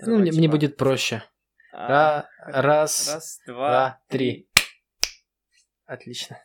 [0.00, 1.22] Ну, мне, мне будет проще.
[1.72, 4.48] А, Ра- раз, раз, два, два, три.
[5.84, 6.38] Отлично.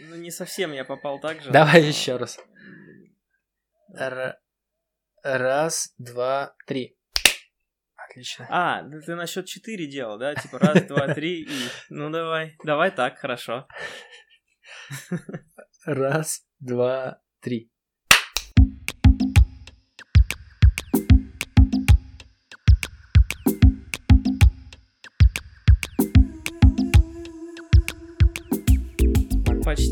[0.00, 1.50] Ну, не совсем я попал так же.
[1.50, 2.38] Давай но- еще раз.
[3.94, 4.38] Р-
[5.22, 6.98] Раз, два, три.
[7.94, 8.46] Отлично.
[8.50, 10.34] А, да ты на счет 4 делал, да?
[10.34, 11.68] Типа раз, два, три и...
[11.88, 13.66] Ну давай, давай так, хорошо.
[15.86, 17.71] Раз, два, три.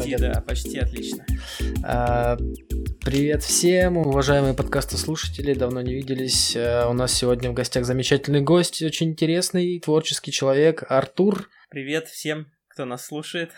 [0.00, 1.26] Почти, да, почти отлично.
[1.84, 2.38] А,
[3.04, 6.56] Привет всем, уважаемые подкастослушатели, давно не виделись.
[6.56, 11.50] А, У нас сегодня в гостях замечательный гость, очень интересный, творческий человек Артур.
[11.68, 13.52] Привет всем, кто нас слушает.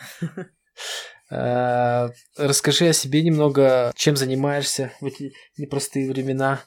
[1.30, 6.60] А, Расскажи о себе немного, чем занимаешься в эти непростые времена.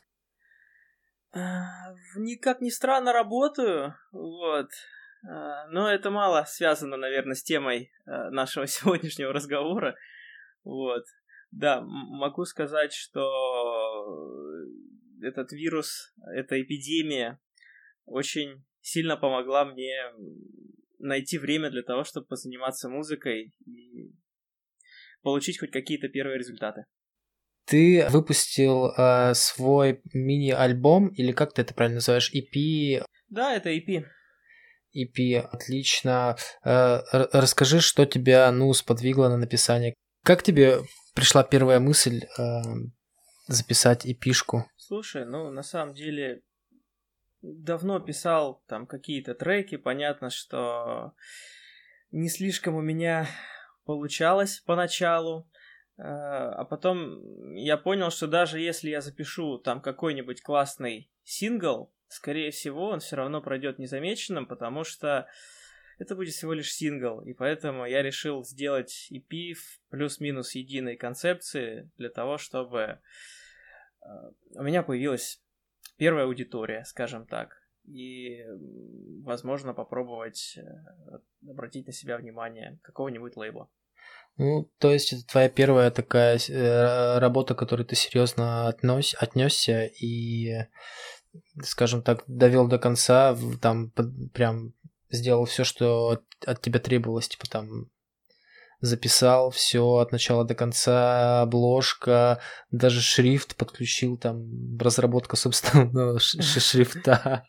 [1.33, 4.69] А, Никак ни странно работаю, вот.
[5.27, 9.95] А, Но это мало связано, наверное, с темой а, нашего сегодняшнего разговора.
[10.63, 11.03] Вот.
[11.51, 13.23] Да, могу сказать, что
[15.21, 17.39] этот вирус, эта эпидемия
[18.05, 19.95] очень сильно помогла мне
[20.99, 24.11] найти время для того, чтобы позаниматься музыкой и
[25.21, 26.85] получить хоть какие-то первые результаты.
[27.65, 34.05] Ты выпустил а, свой мини-альбом, или как ты это правильно называешь, EP, Да, это EP.
[34.95, 36.37] EP, отлично.
[36.63, 39.93] Э, Расскажи, что тебя, ну, сподвигло на написание.
[40.23, 40.79] Как тебе
[41.13, 42.61] пришла первая мысль э,
[43.47, 44.63] записать EP-шку?
[44.75, 46.41] Слушай, ну на самом деле
[47.41, 51.13] давно писал там какие-то треки, понятно, что
[52.11, 53.27] не слишком у меня
[53.85, 55.49] получалось поначалу,
[55.97, 62.51] э, а потом я понял, что даже если я запишу там какой-нибудь классный сингл, скорее
[62.51, 65.27] всего, он все равно пройдет незамеченным, потому что
[65.97, 71.89] это будет всего лишь сингл, и поэтому я решил сделать EP в плюс-минус единой концепции
[71.97, 74.07] для того, чтобы э,
[74.55, 75.41] у меня появилась
[75.97, 78.43] первая аудитория, скажем так, и,
[79.23, 83.69] возможно, попробовать э, обратить на себя внимание какого-нибудь лейбла.
[84.37, 89.85] Ну, то есть это твоя первая такая э, работа, к которой ты серьезно относ, отнесся
[89.85, 90.67] и,
[91.63, 93.91] скажем так, довел до конца, там
[94.33, 94.73] прям
[95.09, 97.89] сделал все, что от, от тебя требовалось, типа там
[98.81, 102.41] записал все от начала до конца, обложка,
[102.71, 107.45] даже шрифт подключил, там разработка собственного шрифта.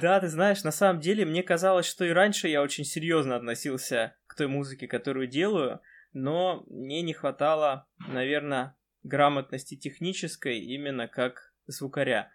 [0.00, 4.16] Да, ты знаешь, на самом деле мне казалось, что и раньше я очень серьезно относился
[4.26, 5.80] к той музыке, которую делаю,
[6.12, 12.30] но мне не хватало, наверное, грамотности технической именно как звукаря.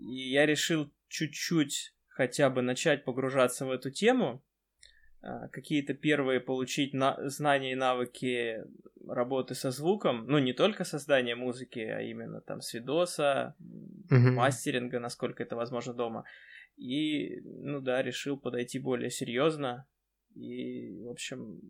[0.00, 4.42] И я решил чуть-чуть хотя бы начать погружаться в эту тему,
[5.22, 8.64] а, какие-то первые получить на- знания и навыки
[9.06, 13.54] работы со звуком, ну не только создания музыки, а именно там с видоса,
[14.10, 14.34] Мгм.
[14.34, 16.24] мастеринга, насколько это возможно дома.
[16.76, 19.86] И, ну да, решил подойти более серьезно.
[20.34, 21.60] И, в общем,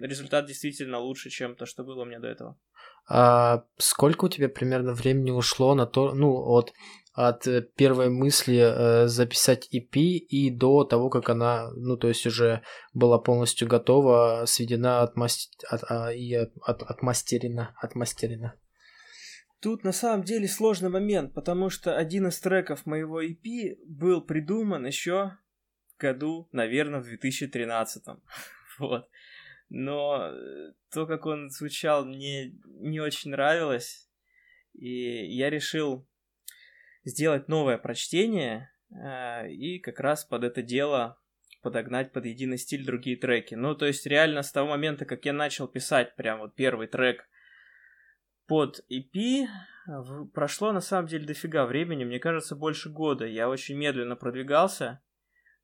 [0.00, 2.58] результат действительно лучше, чем то, что было у меня до этого.
[3.08, 6.72] А сколько у тебя примерно времени ушло на то, ну, от,
[7.12, 12.26] от э, первой мысли э, записать EP и до того, как она, ну, то есть
[12.26, 12.62] уже
[12.94, 18.54] была полностью готова, сведена, отмас- от, а, и от, от- отмастерена, отмастерена?
[19.60, 24.86] Тут на самом деле сложный момент, потому что один из треков моего EP был придуман
[24.86, 25.32] еще
[25.94, 28.04] в году, наверное, в 2013.
[28.78, 29.06] Вот.
[29.68, 34.08] Но э, то, как он звучал, мне не очень нравилось.
[34.72, 36.06] И я решил
[37.04, 41.18] сделать новое прочтение э, и как раз под это дело
[41.62, 43.54] подогнать под единый стиль другие треки.
[43.54, 47.28] Ну, то есть реально с того момента, как я начал писать прям вот первый трек
[48.46, 49.46] под EP,
[50.34, 53.26] прошло на самом деле дофига времени, мне кажется, больше года.
[53.26, 55.00] Я очень медленно продвигался,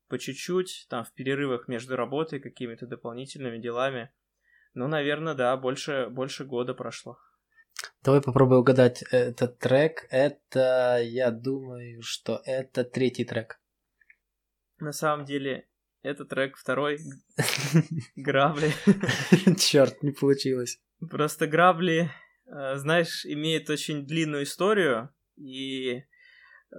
[0.07, 4.11] по чуть-чуть, там в перерывах между работой, какими-то дополнительными делами.
[4.73, 7.19] Ну, наверное, да, больше, больше года прошло.
[8.03, 10.07] Давай попробую угадать этот трек.
[10.09, 13.59] Это, я думаю, что это третий трек.
[14.79, 15.67] На самом деле,
[16.01, 16.99] это трек второй,
[18.15, 18.71] грабли.
[19.57, 20.79] Черт, не получилось.
[21.09, 22.09] Просто грабли,
[22.45, 26.03] э, знаешь, имеет очень длинную историю, и
[26.71, 26.75] э,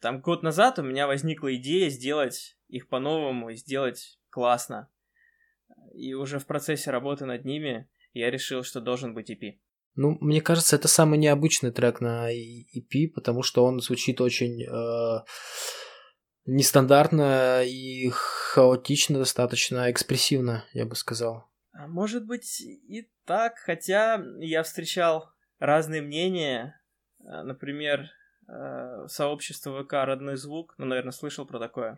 [0.00, 4.88] там год назад у меня возникла идея сделать их по-новому и сделать классно.
[5.92, 9.58] И уже в процессе работы над ними я решил, что должен быть EP.
[9.96, 15.24] Ну, мне кажется, это самый необычный трек на EP, потому что он звучит очень э,
[16.46, 21.50] нестандартно и хаотично, достаточно экспрессивно, я бы сказал.
[21.72, 26.80] А может быть и так, хотя я встречал разные мнения.
[27.24, 28.10] А, например,
[28.48, 31.96] э, сообщество ВК «Родной звук», ну, наверное, слышал про такое.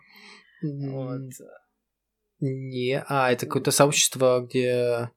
[0.62, 1.20] Вот.
[2.41, 5.11] Не, а, это какое-то сообщество, где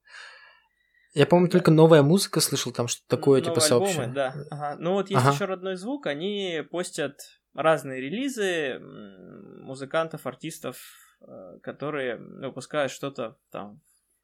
[1.16, 4.08] я, по-моему, только новая музыка слышал, там что-то такое, типа, Новые типа сообщество.
[4.08, 4.36] да.
[4.52, 4.76] Ага.
[4.80, 5.34] Ну вот есть ага.
[5.34, 7.18] еще родной звук, они постят
[7.54, 10.78] разные релизы музыкантов, артистов,
[11.22, 13.80] э, которые выпускают что-то там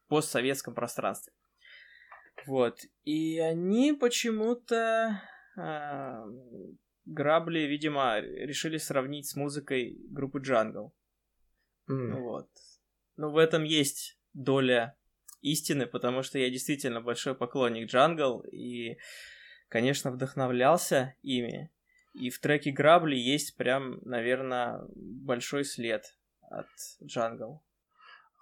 [0.06, 1.34] в постсоветском пространстве.
[2.46, 2.80] Вот.
[3.06, 5.22] И они почему-то
[5.58, 6.24] э,
[7.06, 10.92] грабли, видимо, решили сравнить с музыкой группы Jungle.
[11.90, 12.20] Mm.
[12.20, 12.50] Вот.
[13.16, 14.98] Ну, в этом есть доля
[15.42, 18.98] истины, потому что я действительно большой поклонник Джангл и,
[19.68, 21.72] конечно, вдохновлялся ими.
[22.14, 26.04] И в треке Грабли есть прям, наверное, большой след
[26.42, 26.68] от
[27.04, 27.64] Jungle.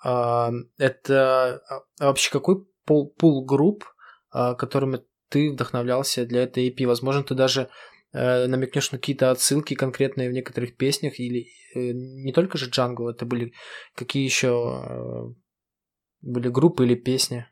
[0.04, 3.86] А, это а, вообще какой пул, пул групп,
[4.32, 6.86] а, которыми ты вдохновлялся для этой EP?
[6.88, 7.70] Возможно, ты даже
[8.14, 13.10] э, намекнешь на какие-то отсылки конкретные в некоторых песнях, или э, не только же Jungle,
[13.10, 13.54] это были
[13.94, 15.49] какие еще э,
[16.22, 17.48] были группы или песни?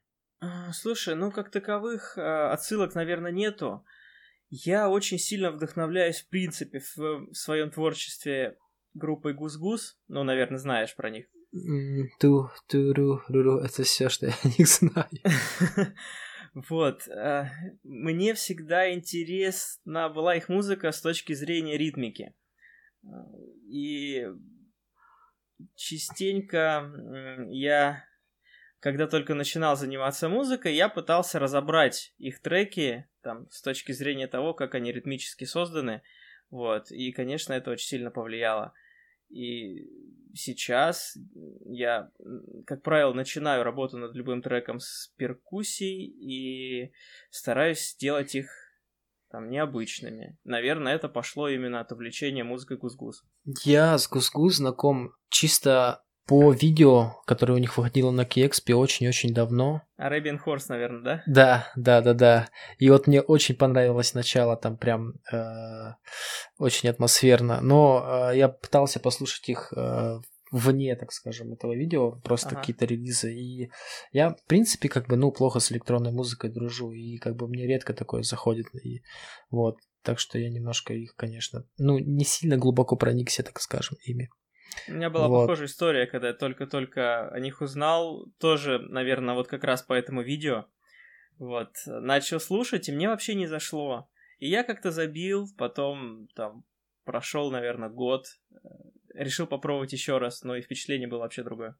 [0.73, 3.85] Слушай, ну как таковых а, отсылок, наверное, нету.
[4.49, 8.57] Я очень сильно вдохновляюсь, в принципе, в, в своем творчестве
[8.93, 9.97] группой Гус-Гус.
[10.07, 11.27] Ну, наверное, знаешь про них.
[12.19, 13.57] Ту, ту, ру, ру, ру.
[13.59, 15.09] Это все, что я о них знаю.
[16.69, 17.07] Вот.
[17.09, 17.51] А,
[17.83, 22.33] мне всегда интересна была их музыка с точки зрения ритмики.
[23.69, 24.25] И
[25.75, 26.91] частенько
[27.49, 28.03] я
[28.79, 34.53] когда только начинал заниматься музыкой, я пытался разобрать их треки там, с точки зрения того,
[34.53, 36.01] как они ритмически созданы.
[36.49, 36.91] Вот.
[36.91, 38.73] И, конечно, это очень сильно повлияло.
[39.29, 39.89] И
[40.33, 41.17] сейчас
[41.65, 42.11] я,
[42.65, 46.93] как правило, начинаю работу над любым треком с перкуссией и
[47.29, 48.49] стараюсь сделать их
[49.29, 50.37] там необычными.
[50.45, 53.25] Наверное, это пошло именно от увлечения музыкой Гузгуз.
[53.63, 59.81] Я с Гузгуз знаком чисто по видео, которое у них выходило на Киэкспе очень-очень давно.
[59.97, 61.23] Arabian Horse, наверное, да?
[61.25, 62.49] Да, да, да, да.
[62.77, 65.93] И вот мне очень понравилось начало, там прям э,
[66.57, 67.61] очень атмосферно.
[67.61, 70.19] Но э, я пытался послушать их э,
[70.51, 72.59] вне, так скажем, этого видео, просто ага.
[72.59, 73.33] какие-то релизы.
[73.33, 73.71] И
[74.11, 77.65] я, в принципе, как бы, ну, плохо с электронной музыкой дружу, и как бы мне
[77.65, 78.67] редко такое заходит.
[78.83, 79.01] И
[79.49, 84.29] вот, так что я немножко их, конечно, ну, не сильно глубоко проникся, так скажем, ими.
[84.87, 85.41] У меня была вот.
[85.41, 90.21] похожая история, когда я только-только о них узнал, тоже, наверное, вот как раз по этому
[90.21, 90.65] видео.
[91.39, 94.09] Вот, начал слушать, и мне вообще не зашло.
[94.39, 96.63] И я как-то забил, потом там
[97.05, 98.57] прошел, наверное, год, э,
[99.13, 101.75] решил попробовать еще раз, но и впечатление было вообще другое.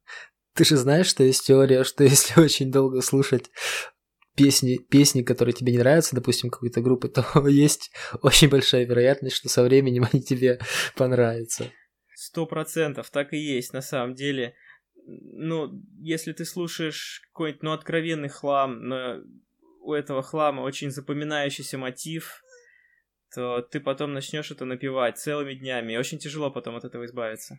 [0.54, 3.50] Ты же знаешь, что есть теория, что если очень долго слушать
[4.34, 7.90] песни, песни, которые тебе не нравятся, допустим, какой-то группы, то есть
[8.22, 10.60] очень большая вероятность, что со временем они тебе
[10.96, 11.70] понравятся.
[12.20, 14.56] Сто процентов, так и есть на самом деле.
[15.06, 19.22] Ну, если ты слушаешь какой-нибудь, ну, откровенный хлам, но
[19.82, 22.42] у этого хлама очень запоминающийся мотив,
[23.32, 27.56] то ты потом начнешь это напевать целыми днями, и очень тяжело потом от этого избавиться.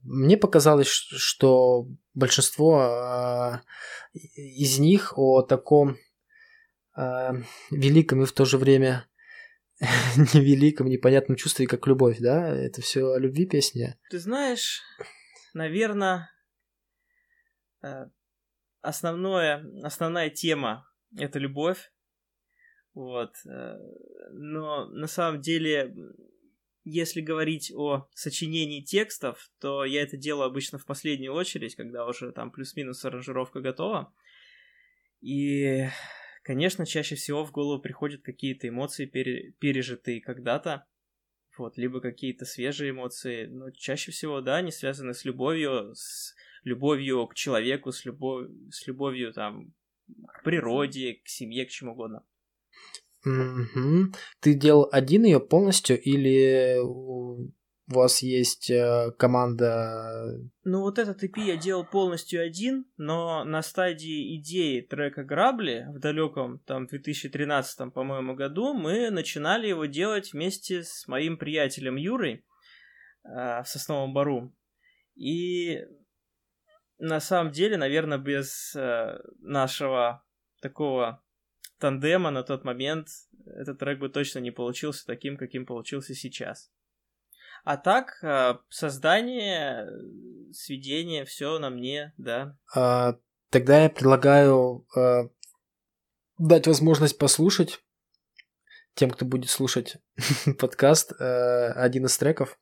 [0.00, 5.98] Мне показалось, что большинство э, из них о таком
[6.96, 7.32] э,
[7.70, 9.06] великом и в то же время
[10.34, 12.48] невеликом, непонятном чувстве, как любовь, да?
[12.48, 13.96] Это все о любви песни.
[14.10, 14.82] Ты знаешь,
[15.54, 16.30] наверное,
[17.82, 18.06] э,
[18.80, 21.92] основное, основная тема— это любовь.
[22.94, 23.34] Вот.
[23.46, 23.76] Э,
[24.32, 25.94] но на самом деле,
[26.84, 32.32] если говорить о сочинении текстов, то я это делаю обычно в последнюю очередь, когда уже
[32.32, 34.12] там плюс-минус аранжировка готова.
[35.20, 35.88] И
[36.48, 40.86] Конечно, чаще всего в голову приходят какие-то эмоции, пере, пережитые когда-то,
[41.58, 47.26] вот, либо какие-то свежие эмоции, но чаще всего, да, они связаны с любовью, с любовью
[47.26, 49.74] к человеку, с, любовь, с любовью, там,
[50.26, 52.24] к природе, к семье, к чему угодно.
[53.26, 54.16] Mm-hmm.
[54.40, 56.78] Ты делал один ее полностью или
[57.90, 60.38] у вас есть э, команда...
[60.64, 65.98] Ну вот этот EP я делал полностью один, но на стадии идеи трека «Грабли» в
[65.98, 72.44] далеком там 2013, по-моему, году мы начинали его делать вместе с моим приятелем Юрой
[73.24, 74.54] э, в Сосновом Бару.
[75.14, 75.80] И
[76.98, 80.22] на самом деле, наверное, без э, нашего
[80.60, 81.22] такого
[81.78, 83.08] тандема на тот момент
[83.46, 86.70] этот трек бы точно не получился таким, каким получился сейчас.
[87.64, 89.86] А так, а, создание,
[90.52, 92.56] сведение, все на мне, да.
[92.74, 93.16] А,
[93.50, 95.28] тогда я предлагаю а,
[96.38, 97.80] дать возможность послушать
[98.94, 99.96] тем, кто будет слушать
[100.58, 102.58] подкаст, а, один из треков.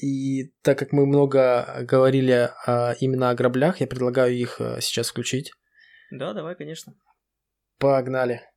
[0.00, 5.52] И так как мы много говорили а, именно о граблях, я предлагаю их сейчас включить.
[6.10, 6.94] Да, давай, конечно.
[7.78, 8.49] Погнали.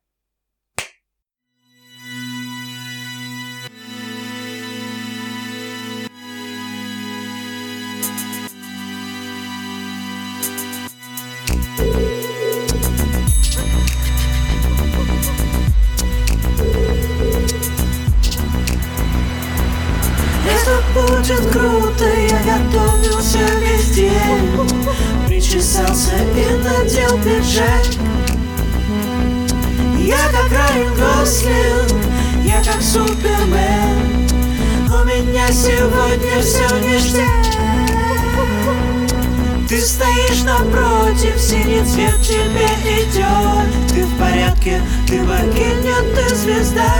[42.26, 42.66] Тебе
[43.02, 43.88] идет.
[43.88, 46.90] Ты в порядке, ты богиня, ты звезда.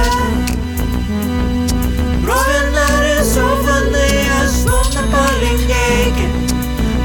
[2.22, 6.28] Брови нарисованные, словно по линейке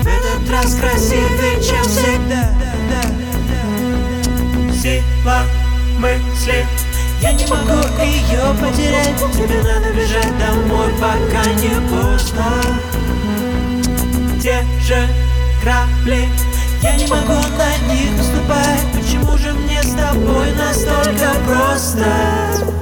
[0.01, 2.53] В этот раз красивее, чем всегда.
[4.73, 5.43] Сила
[5.97, 6.65] мысли.
[7.21, 9.17] Я не могу ее потерять.
[9.33, 12.63] Тебе надо бежать домой, пока не поздно.
[14.41, 15.07] Те же
[15.61, 16.29] грабли
[16.81, 22.78] Я не могу на них наступать Почему же мне с тобой настолько просто?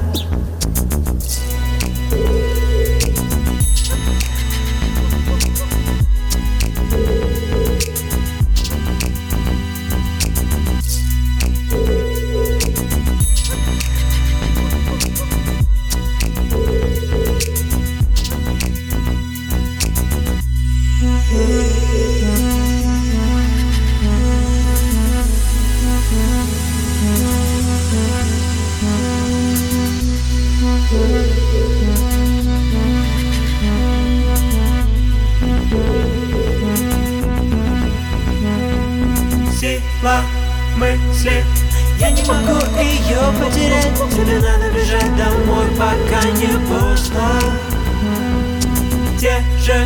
[49.67, 49.85] Же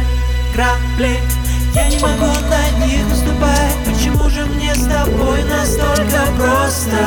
[0.54, 1.18] грабли
[1.74, 6.98] Я не могу на них наступать Почему же мне с тобой настолько просто?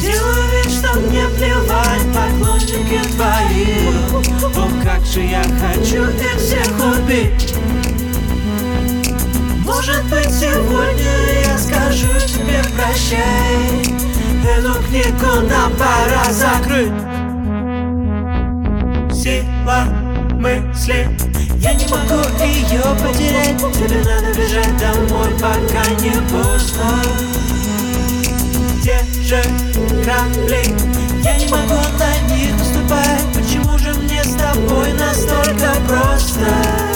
[0.00, 3.86] Делаю вид, что мне плевать Поклонники твои.
[4.56, 7.54] О, как же я хочу их всех убить.
[9.64, 11.12] Может быть сегодня
[11.44, 13.84] я скажу тебе прощай.
[14.44, 16.90] Эту книгу нам пора закрыть.
[19.14, 19.99] Сила
[20.40, 21.06] мысли.
[21.58, 23.58] Я не могу ее потерять.
[23.74, 27.02] Тебе надо бежать домой, пока не поздно.
[28.82, 29.42] Те же
[30.02, 31.00] грабли.
[31.22, 36.89] Я не могу на них наступать Почему же мне с тобой настолько просто?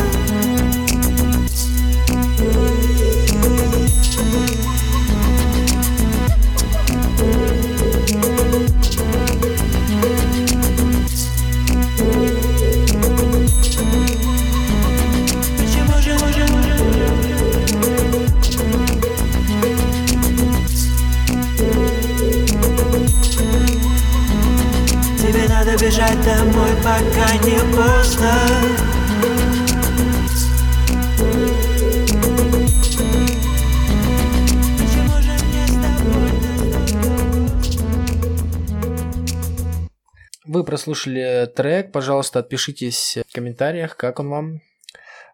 [26.04, 28.32] Бежать домой, пока не поздно
[40.46, 44.60] Вы прослушали трек, пожалуйста, отпишитесь в комментариях, как он вам.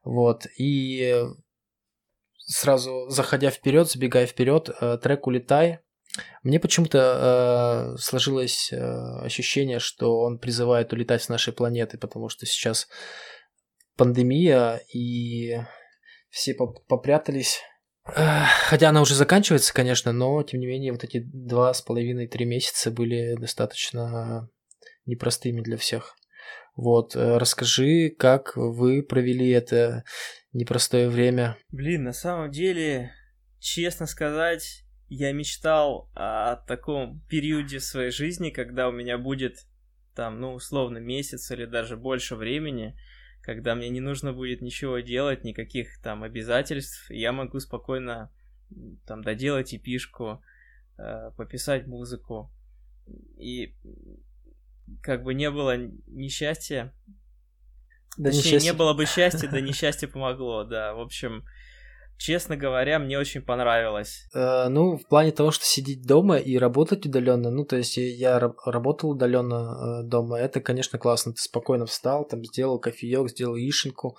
[0.02, 0.46] Вот.
[0.56, 1.26] И
[2.38, 5.80] сразу заходя вперед, забегая вперед, э, трек «Улетай».
[6.43, 8.76] Мне почему-то э, сложилось э,
[9.23, 12.88] ощущение, что он призывает улетать с нашей планеты, потому что сейчас
[13.97, 15.61] пандемия, и
[16.31, 17.61] все поп- попрятались.
[18.07, 22.45] Эх, Хотя она уже заканчивается, конечно, но тем не менее вот эти два с половиной-три
[22.45, 24.49] месяца были достаточно
[25.05, 26.17] непростыми для всех.
[26.76, 30.05] Вот, э, расскажи, как вы провели это
[30.52, 31.57] непростое время.
[31.69, 33.12] Блин, на самом деле,
[33.59, 39.67] честно сказать, я мечтал о таком периоде в своей жизни, когда у меня будет
[40.14, 42.97] там, ну, условно, месяц или даже больше времени,
[43.43, 48.31] когда мне не нужно будет ничего делать, никаких там обязательств, и я могу спокойно
[49.05, 50.45] там доделать эпишку,
[50.97, 52.52] э, пописать музыку.
[53.37, 53.75] И
[55.02, 55.76] как бы не было
[56.07, 56.95] несчастья.
[58.17, 58.71] Да Точнее, несчастье.
[58.71, 60.95] не было бы счастья, да несчастье помогло, да.
[60.95, 61.45] В общем,
[62.20, 64.28] честно говоря, мне очень понравилось.
[64.34, 68.38] Э, ну, в плане того, что сидеть дома и работать удаленно, ну, то есть я
[68.38, 71.32] работал удаленно э, дома, это, конечно, классно.
[71.32, 74.18] Ты спокойно встал, там сделал кофеек, сделал яишенку,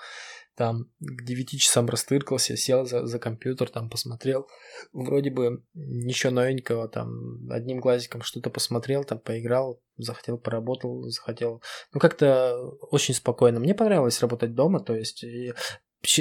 [0.55, 4.47] там к 9 часам растыркался, сел за, за компьютер, там посмотрел.
[4.91, 11.61] Вроде бы ничего новенького, там одним глазиком что-то посмотрел, там поиграл, захотел, поработал, захотел.
[11.93, 12.57] Ну, как-то
[12.89, 13.59] очень спокойно.
[13.59, 15.53] Мне понравилось работать дома, то есть Э,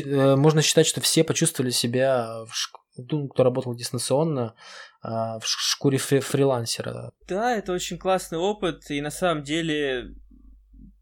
[0.06, 2.54] можно считать, что все почувствовали себя, в
[2.96, 4.54] ну, кто работал дистанционно,
[5.02, 7.12] а, в шкуре фри фрилансера.
[7.26, 10.14] Да, это очень классный опыт, и на самом деле,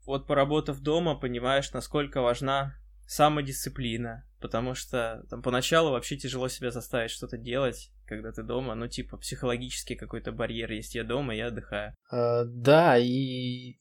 [0.07, 2.75] вот поработав дома, понимаешь, насколько важна
[3.07, 8.87] самодисциплина, потому что там поначалу вообще тяжело себя заставить что-то делать, когда ты дома, ну
[8.87, 11.95] типа психологический какой-то барьер есть, я дома, я отдыхаю.
[12.13, 13.77] Uh, да, и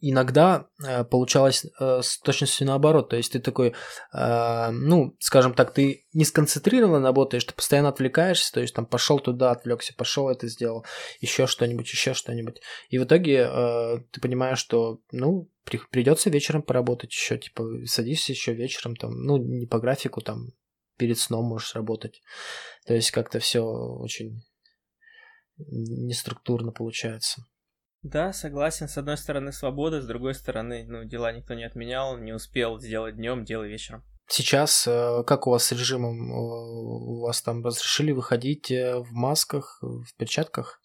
[0.00, 3.10] иногда э, получалось э, с точностью наоборот.
[3.10, 3.74] То есть ты такой,
[4.12, 9.18] э, ну, скажем так, ты не сконцентрированно работаешь, ты постоянно отвлекаешься, то есть там пошел
[9.18, 10.84] туда, отвлекся, пошел это сделал,
[11.20, 12.60] еще что-нибудь, еще что-нибудь.
[12.88, 18.32] И в итоге э, ты понимаешь, что, ну, при, придется вечером поработать еще, типа, садишься
[18.32, 20.48] еще вечером, там, ну, не по графику, там,
[20.96, 22.22] перед сном можешь работать.
[22.86, 24.42] То есть как-то все очень
[25.58, 27.46] неструктурно получается.
[28.02, 28.88] Да, согласен.
[28.88, 33.16] С одной стороны свобода, с другой стороны, ну, дела никто не отменял, не успел сделать
[33.16, 34.02] днем, делай вечером.
[34.26, 36.30] Сейчас э, как у вас с режимом?
[36.30, 40.80] У вас там разрешили выходить э, в масках, в перчатках?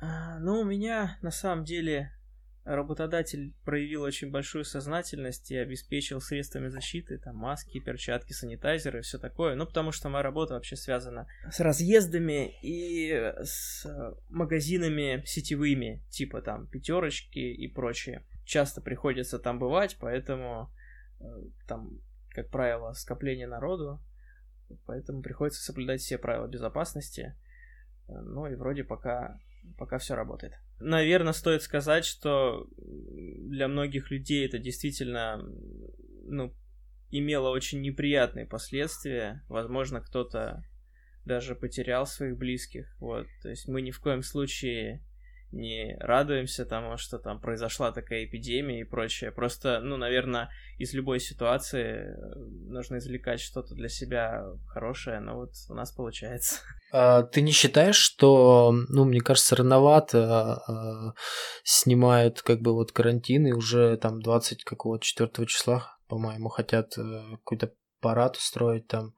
[0.00, 2.10] А, ну, у меня на самом деле
[2.74, 9.54] работодатель проявил очень большую сознательность и обеспечил средствами защиты, там маски, перчатки, санитайзеры, все такое.
[9.54, 13.86] Ну, потому что моя работа вообще связана с разъездами и с
[14.28, 18.24] магазинами сетевыми, типа там пятерочки и прочее.
[18.44, 20.70] Часто приходится там бывать, поэтому
[21.20, 21.24] э,
[21.66, 24.00] там, как правило, скопление народу,
[24.86, 27.34] поэтому приходится соблюдать все правила безопасности.
[28.08, 29.40] Э, ну и вроде пока,
[29.78, 30.54] пока все работает.
[30.80, 35.42] Наверное, стоит сказать, что для многих людей это действительно,
[36.24, 36.54] ну,
[37.10, 39.42] имело очень неприятные последствия.
[39.48, 40.64] Возможно, кто-то
[41.24, 42.94] даже потерял своих близких.
[43.00, 45.02] Вот, то есть мы ни в коем случае
[45.50, 49.32] не радуемся тому, что там произошла такая эпидемия и прочее.
[49.32, 52.34] Просто, ну, наверное, из любой ситуации э,
[52.66, 56.60] нужно извлекать что-то для себя хорошее, но вот у нас получается.
[56.90, 61.12] А, ты не считаешь, что, ну, мне кажется, рановато а,
[61.62, 67.36] снимают как бы вот карантин и уже там 20 какого 4 числа, по-моему, хотят а,
[67.36, 69.12] какой-то парад устроить там.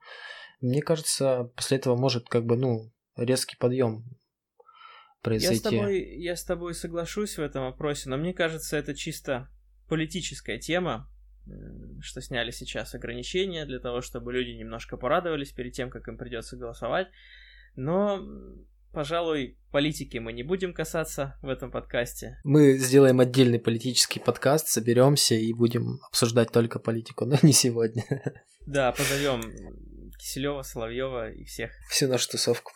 [0.59, 4.03] Мне кажется, после этого может как бы, ну, резкий подъем
[5.21, 5.53] произойти.
[5.53, 9.49] Я с, тобой, я с тобой соглашусь в этом вопросе, но мне кажется, это чисто
[9.87, 11.09] политическая тема,
[12.01, 16.55] что сняли сейчас ограничения для того, чтобы люди немножко порадовались перед тем, как им придется
[16.55, 17.07] голосовать.
[17.75, 18.25] Но,
[18.91, 22.39] пожалуй, политики мы не будем касаться в этом подкасте.
[22.43, 28.03] Мы сделаем отдельный политический подкаст, соберемся и будем обсуждать только политику, но не сегодня.
[28.65, 29.41] Да, позовем
[30.17, 31.71] Киселева, Соловьева и всех.
[31.89, 32.71] Всю нашу тусовку.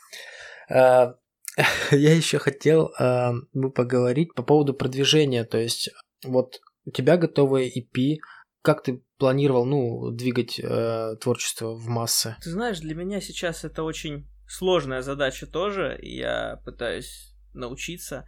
[0.69, 1.15] А,
[1.91, 3.31] я еще хотел э,
[3.75, 5.43] поговорить по поводу продвижения.
[5.43, 5.89] То есть,
[6.23, 8.17] вот у тебя готовая EP,
[8.61, 12.35] как ты планировал, ну, двигать э, творчество в массы?
[12.41, 15.97] Ты знаешь, для меня сейчас это очень сложная задача тоже.
[16.01, 18.25] Я пытаюсь научиться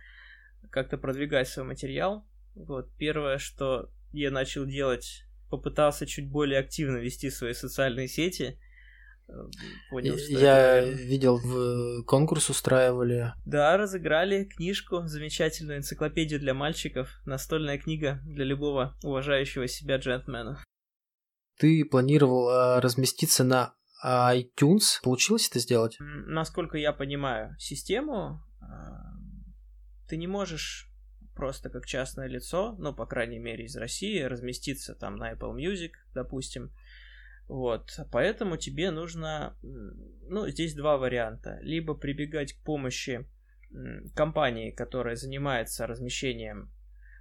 [0.72, 2.26] как-то продвигать свой материал.
[2.56, 8.60] Вот первое, что я начал делать, попытался чуть более активно вести свои социальные сети
[9.90, 13.34] понял, что Я это, видел, в конкурс устраивали.
[13.46, 20.64] Да, разыграли книжку, замечательную энциклопедию для мальчиков, настольная книга для любого уважающего себя джентльмена.
[21.60, 23.74] Ты планировал а, разместиться на
[24.06, 25.02] iTunes.
[25.04, 25.98] Получилось это сделать?
[26.00, 29.14] Насколько я понимаю систему, а,
[30.08, 30.88] ты не можешь
[31.36, 35.92] просто как частное лицо, ну, по крайней мере, из России, разместиться там на Apple Music,
[36.14, 36.72] допустим,
[37.48, 41.60] вот, поэтому тебе нужно, ну, здесь два варианта.
[41.62, 43.26] Либо прибегать к помощи
[44.16, 46.72] компании, которая занимается размещением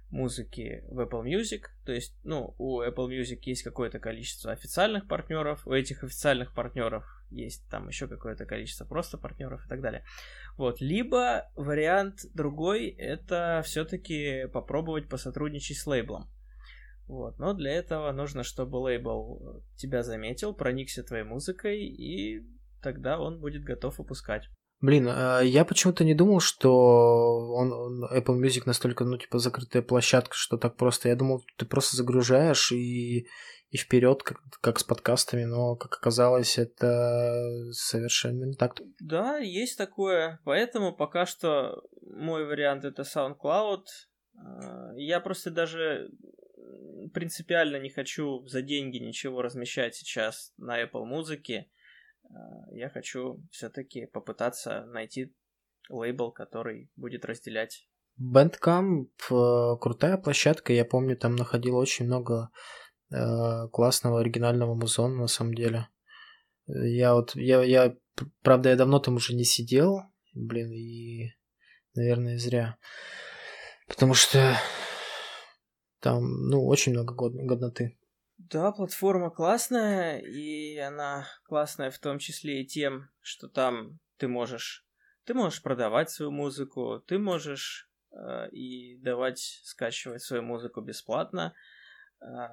[0.09, 1.63] музыки в Apple Music.
[1.85, 7.05] То есть, ну, у Apple Music есть какое-то количество официальных партнеров, у этих официальных партнеров
[7.29, 10.05] есть там еще какое-то количество просто партнеров и так далее.
[10.55, 16.29] Вот, либо вариант другой, это все-таки попробовать посотрудничать с лейблом.
[17.07, 17.39] Вот.
[17.39, 22.45] Но для этого нужно, чтобы лейбл тебя заметил, проникся твоей музыкой, и
[22.81, 24.43] тогда он будет готов выпускать.
[24.79, 26.71] Блин, а я почему-то не думал, что
[27.55, 31.09] он, Apple Music настолько, ну, типа, закрытая площадка, что так просто.
[31.09, 33.27] Я думал, ты просто загружаешь и,
[33.71, 38.75] и вперед, как, как с подкастами, но, как оказалось, это совершенно не так.
[38.99, 40.39] Да, есть такое.
[40.45, 43.81] Поэтому пока что мой вариант это SoundCloud.
[44.35, 46.11] А, я просто даже
[47.13, 51.69] принципиально не хочу за деньги ничего размещать сейчас на Apple музыке.
[52.71, 55.33] Я хочу все-таки попытаться найти
[55.89, 57.87] лейбл, который будет разделять.
[58.19, 62.49] Bandcamp э, крутая площадка, я помню, там находил очень много
[63.11, 65.87] э, классного оригинального музона на самом деле.
[66.65, 67.95] Я вот, я, я,
[68.41, 70.01] правда, я давно там уже не сидел,
[70.33, 71.29] блин, и,
[71.93, 72.77] наверное, зря.
[73.87, 74.57] Потому что
[75.99, 77.97] там, ну, очень много год, годноты.
[78.37, 84.85] Да, платформа классная, и она классная в том числе и тем, что там ты можешь,
[85.25, 91.53] ты можешь продавать свою музыку, ты можешь э, и давать скачивать свою музыку бесплатно.
[92.21, 92.49] Э,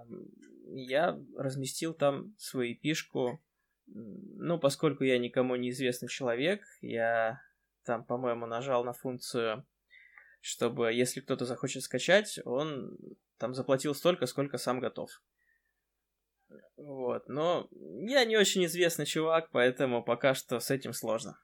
[0.73, 3.43] я разместил там свою пишку,
[3.87, 7.41] ну, поскольку я никому неизвестный человек, я
[7.85, 9.67] там, по-моему, нажал на функцию,
[10.41, 12.99] чтобы, если кто-то захочет скачать, он
[13.39, 15.11] там заплатил столько, сколько сам готов.
[16.77, 17.69] Вот, но
[18.07, 21.39] я не очень известный чувак, поэтому пока что с этим сложно.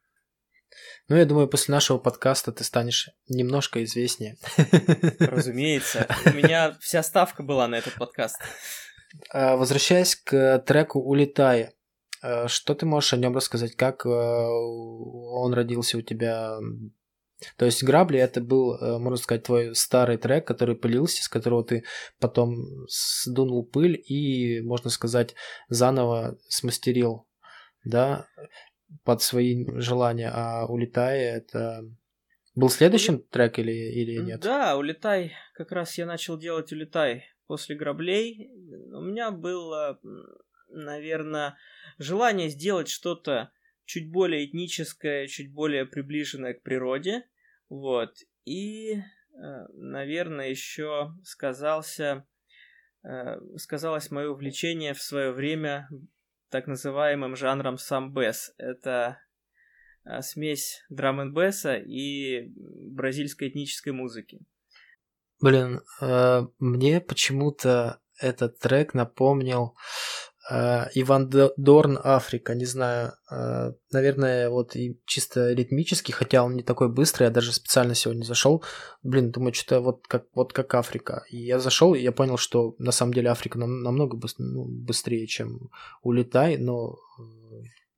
[1.09, 4.37] Ну, я думаю, после нашего подкаста ты станешь немножко известнее.
[5.19, 6.07] Разумеется.
[6.27, 8.37] У меня вся ставка была на этот подкаст.
[9.31, 11.71] А, возвращаясь к треку «Улетай»,
[12.23, 13.75] а, что ты можешь о нем рассказать?
[13.77, 16.59] Как а, он родился у тебя
[17.57, 21.65] то есть грабли это был, э, можно сказать, твой старый трек, который пылился, с которого
[21.65, 21.85] ты
[22.19, 25.35] потом сдунул пыль и, можно сказать,
[25.69, 27.27] заново смастерил,
[27.85, 28.27] да,
[29.05, 30.31] под свои желания.
[30.33, 31.83] А улетай это
[32.55, 34.41] был следующим трек или, или нет?
[34.41, 35.33] Да, улетай.
[35.55, 38.51] Как раз я начал делать улетай после граблей.
[38.93, 39.99] У меня было,
[40.69, 41.57] наверное,
[41.99, 43.51] желание сделать что-то
[43.91, 47.25] чуть более этническое, чуть более приближенное к природе.
[47.69, 48.15] Вот.
[48.45, 49.03] И, э,
[49.73, 52.25] наверное, еще сказался,
[53.03, 55.89] э, сказалось мое увлечение в свое время
[56.51, 58.55] так называемым жанром самбес.
[58.59, 59.19] Это
[60.05, 61.35] э, смесь драм н
[61.85, 62.53] и
[62.95, 64.39] бразильской этнической музыки.
[65.41, 65.81] Блин,
[66.59, 69.75] мне почему-то этот трек напомнил
[70.95, 76.89] Иван Дорн Африка, не знаю, э, наверное, вот и чисто ритмически, хотя он не такой
[76.89, 78.65] быстрый, я даже специально сегодня зашел,
[79.03, 81.25] блин, думаю, что-то вот как, вот как Африка.
[81.31, 85.27] И я зашел, и я понял, что на самом деле Африка нам, намного ну, быстрее,
[85.27, 85.71] чем
[86.03, 87.23] Улетай, но э,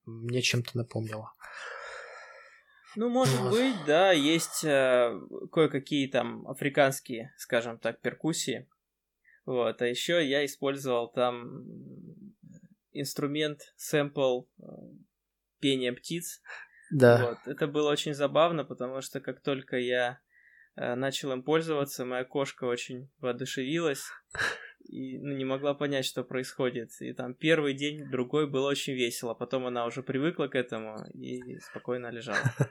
[0.05, 1.33] мне чем-то напомнило.
[2.97, 3.53] Ну, может вот.
[3.53, 5.19] быть, да, есть э,
[5.51, 8.69] кое-какие там африканские, скажем так, перкуссии.
[9.47, 11.65] Вот, а еще я использовал там
[12.93, 14.65] инструмент, сэмпл э,
[15.61, 16.41] пения птиц.
[16.91, 17.29] Да.
[17.31, 17.39] Вот.
[17.47, 20.21] Это было очень забавно, потому что как только я
[20.77, 24.05] э, начал им пользоваться, моя кошка очень воодушевилась
[24.85, 26.91] и ну, не могла понять, что происходит.
[27.01, 29.35] И там первый день, другой было очень весело.
[29.35, 32.39] Потом она уже привыкла к этому и спокойно лежала.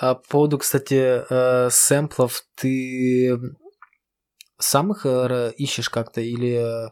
[0.00, 3.36] А по поводу, кстати, э, сэмплов, ты
[4.58, 5.06] сам их
[5.56, 6.90] ищешь как-то или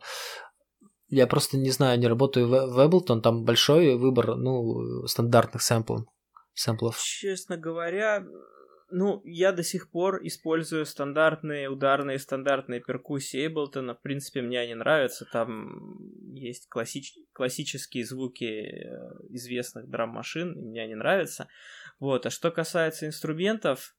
[1.09, 6.07] я просто не знаю, не работаю в Ableton, там большой выбор, ну, стандартных сэмплов.
[6.55, 6.99] сэмплов.
[6.99, 8.25] Честно говоря,
[8.91, 13.95] ну, я до сих пор использую стандартные ударные, стандартные перкуссии Ableton.
[13.95, 15.27] В принципе, мне они нравятся.
[15.33, 15.99] Там
[16.35, 17.15] есть классич...
[17.33, 18.89] классические звуки э,
[19.31, 21.49] известных драм-машин, мне они нравятся.
[21.99, 22.27] Вот.
[22.27, 23.97] А что касается инструментов,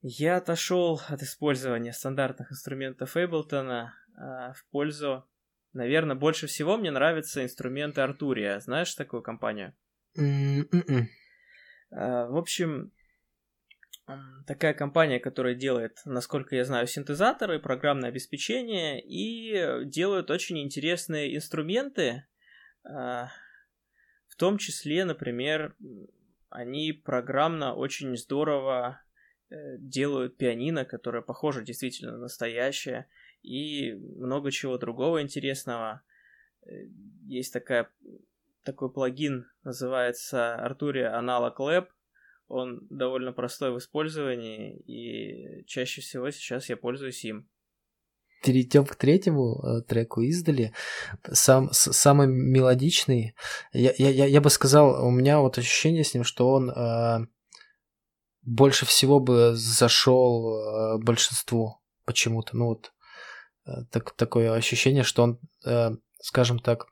[0.00, 5.24] я отошел от использования стандартных инструментов Ableton а, в пользу
[5.74, 8.60] Наверное, больше всего мне нравятся инструменты Артурия.
[8.60, 9.74] Знаешь такую компанию?
[10.16, 11.06] Mm-mm.
[11.90, 12.92] В общем,
[14.46, 22.24] такая компания, которая делает, насколько я знаю, синтезаторы, программное обеспечение и делают очень интересные инструменты.
[22.84, 23.28] А,
[24.28, 25.76] в том числе, например,
[26.50, 29.00] они программно очень здорово
[29.50, 33.08] э, делают пианино, которое похоже действительно на настоящее
[33.44, 36.02] и много чего другого интересного.
[36.66, 36.70] Э,
[37.26, 37.90] есть такая,
[38.64, 41.86] такой плагин, называется Arturia Analog Lab.
[42.48, 47.48] Он довольно простой в использовании, и чаще всего сейчас я пользуюсь им.
[48.42, 50.72] перейдем к третьему э, треку издали.
[51.32, 53.34] Сам, самый мелодичный.
[53.72, 57.26] Я, я, я бы сказал, у меня вот ощущение с ним, что он э,
[58.42, 62.56] больше всего бы зашел э, большинству почему-то.
[62.56, 62.92] Ну вот
[63.90, 66.86] так, такое ощущение, что он, э, скажем так,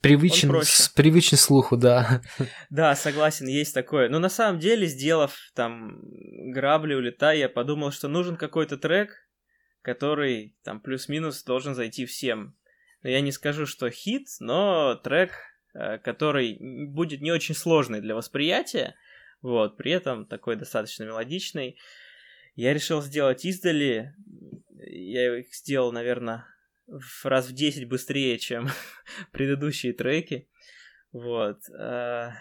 [0.00, 2.20] привычен, с, привычен слуху, да.
[2.70, 4.08] Да, согласен, есть такое.
[4.08, 6.00] Но на самом деле, сделав там
[6.52, 9.16] грабли, улетай, я подумал, что нужен какой-то трек,
[9.82, 12.54] который там плюс-минус должен зайти всем.
[13.02, 15.32] Но я не скажу, что хит, но трек,
[15.74, 18.94] э, который будет не очень сложный для восприятия,
[19.40, 21.78] вот, при этом такой достаточно мелодичный.
[22.54, 24.14] Я решил сделать издали,
[24.78, 26.46] я их сделал, наверное,
[26.86, 28.68] в раз в 10 быстрее, чем
[29.32, 30.48] предыдущие треки.
[31.12, 31.58] Вот.
[31.76, 32.32] А,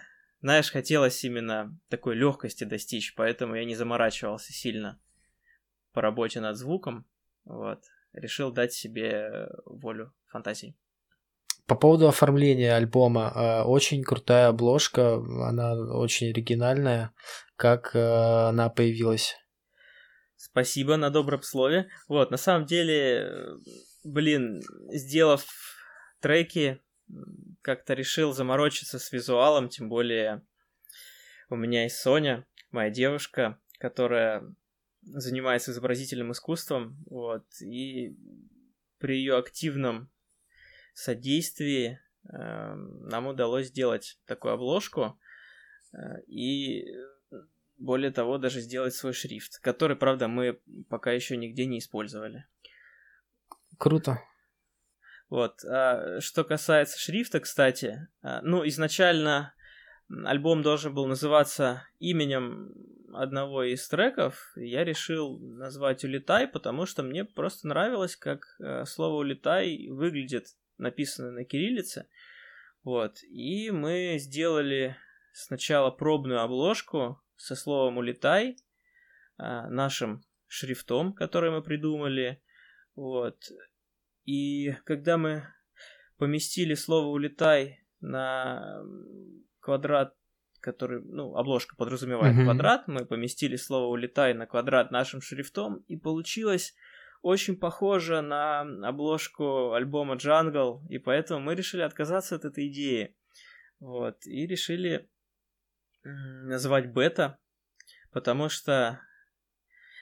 [0.42, 5.00] знаешь, хотелось именно такой легкости достичь, поэтому я не заморачивался сильно
[5.94, 7.06] по работе над звуком.
[7.46, 7.80] Вот.
[8.14, 10.76] Решил дать себе волю фантазии.
[11.66, 17.14] По поводу оформления альбома, э, очень крутая обложка, она очень оригинальная.
[17.56, 19.38] Как э, она появилась?
[20.46, 21.90] Спасибо на добром слове.
[22.10, 23.56] Вот, на самом деле,
[24.04, 25.46] блин, сделав
[26.20, 26.82] треки,
[27.62, 30.46] как-то решил заморочиться с визуалом, тем более
[31.50, 34.44] у меня есть Соня, моя девушка, которая
[35.04, 38.14] занимается изобразительным искусством, вот, и
[38.98, 40.12] при ее активном
[40.94, 45.18] содействии э, нам удалось сделать такую обложку
[45.94, 46.84] э, и
[47.78, 50.60] более того даже сделать свой шрифт, который, правда, мы
[50.90, 52.46] пока еще нигде не использовали.
[53.78, 54.22] Круто.
[55.30, 55.64] Вот.
[55.66, 59.54] А что касается шрифта, кстати, а, ну, изначально
[60.26, 62.74] альбом должен был называться именем
[63.14, 64.52] одного из треков.
[64.56, 71.32] Я решил назвать «Улетай», потому что мне просто нравилось, как э, слово «улетай» выглядит написано
[71.32, 72.08] на кириллице.
[72.84, 73.24] Вот.
[73.24, 74.98] И мы сделали
[75.32, 78.58] сначала пробную обложку со словом «улетай»,
[79.38, 82.42] а, нашим шрифтом, который мы придумали.
[82.96, 83.38] Вот.
[84.26, 85.48] И когда мы
[86.18, 88.84] поместили слово «улетай» на
[89.60, 90.16] квадрат,
[90.60, 92.44] который, ну, обложка подразумевает mm-hmm.
[92.44, 96.76] квадрат, мы поместили слово «улетай» на квадрат нашим шрифтом, и получилось
[97.22, 103.16] очень похоже на обложку альбома Jungle, и поэтому мы решили отказаться от этой идеи.
[103.80, 105.10] Вот, и решили
[106.04, 107.38] назвать бета,
[108.12, 109.00] потому что...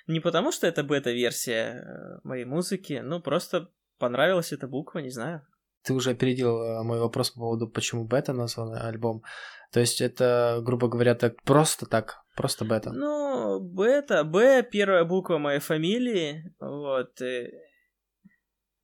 [0.08, 5.46] Не потому что это бета-версия э, моей музыки, ну просто понравилась эта буква, не знаю.
[5.84, 9.24] Ты уже опередил э, мой вопрос по поводу, почему бета назван альбом.
[9.72, 12.92] То есть это, грубо говоря, так просто так, просто бета.
[12.92, 17.22] Ну, бета, Б первая буква моей фамилии, вот.
[17.22, 17.52] И...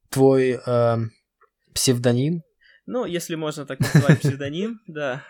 [0.10, 0.97] Твой э,
[1.73, 2.43] псевдоним?
[2.86, 5.23] Ну, если можно так назвать псевдоним, да.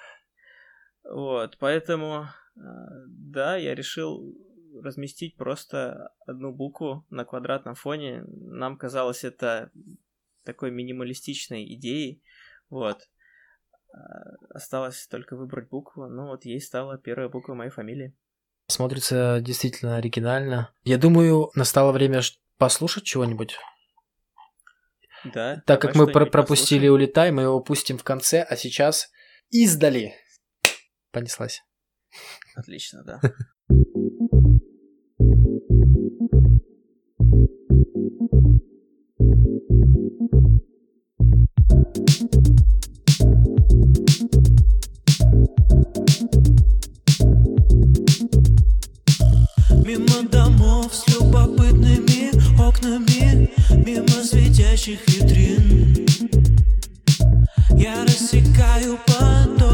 [1.10, 2.60] Вот, поэтому, э,
[3.08, 4.36] да, я решил
[4.82, 8.24] разместить просто одну букву на квадратном фоне.
[8.28, 9.72] Нам казалось это
[10.43, 12.22] такой минималистичной идеей.
[12.70, 13.10] Вот.
[13.93, 13.98] А,
[14.50, 16.08] осталось только выбрать букву.
[16.08, 18.13] Ну вот ей стала первая буква моей фамилии.
[18.67, 20.74] Смотрится действительно оригинально.
[20.84, 22.22] Я думаю, настало время
[22.58, 23.58] послушать чего-нибудь.
[25.34, 25.63] Да.
[25.65, 26.93] Так как мы про пропустили послушаем.
[26.93, 29.10] «Улетай», мы его пустим в конце, а сейчас
[29.50, 30.13] издали.
[31.12, 31.63] Понеслась.
[32.56, 33.22] Отлично, да.
[49.88, 53.50] Мимо домов с любопытными окнами
[53.86, 56.06] Мимо светящих витрин
[57.78, 58.98] Я рассекаю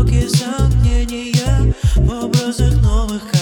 [0.03, 3.32] потоки сомнения В образах новых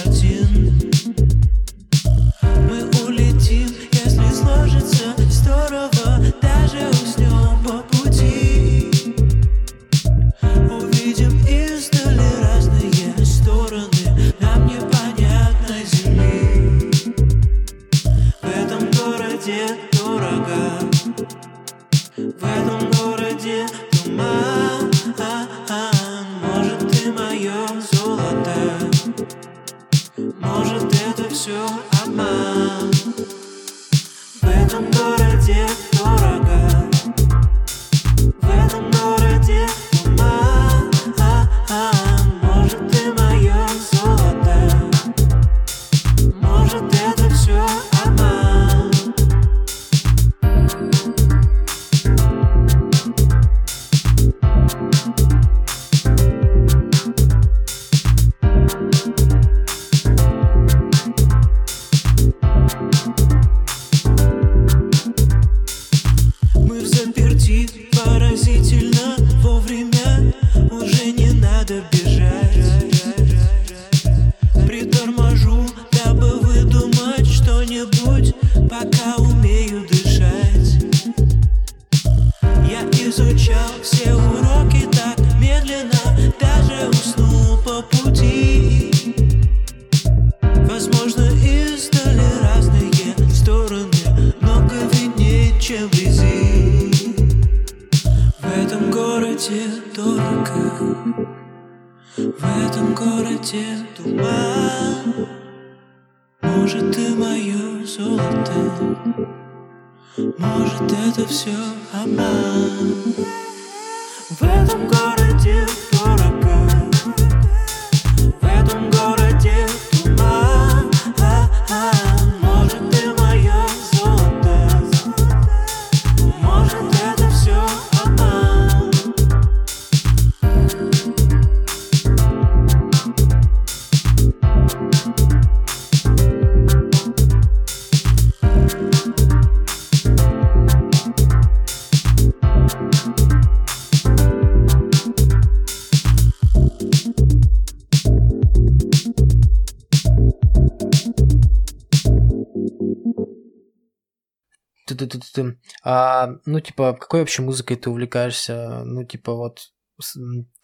[155.06, 155.58] Ты-ты-ты-ты.
[155.82, 158.84] А, ну, типа, какой вообще музыкой ты увлекаешься?
[158.84, 159.72] Ну, типа, вот,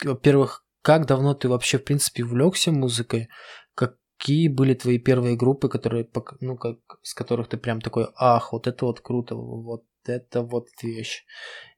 [0.05, 3.29] во-первых, как давно ты вообще, в принципе, увлекся музыкой?
[3.75, 6.09] Какие были твои первые группы, которые,
[6.41, 10.69] ну, как, с которых ты прям такой, ах, вот это вот круто, вот это вот
[10.83, 11.25] вещь.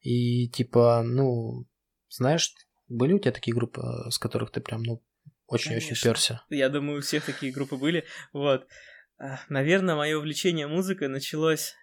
[0.01, 1.67] И, типа, ну,
[2.09, 2.55] знаешь,
[2.89, 5.03] были у тебя такие группы, э, с которых ты прям, ну,
[5.47, 6.43] очень-очень перся?
[6.49, 8.05] Я думаю, у всех такие группы были.
[8.33, 8.67] Вот.
[9.19, 11.75] А, Наверное, мое увлечение музыкой началось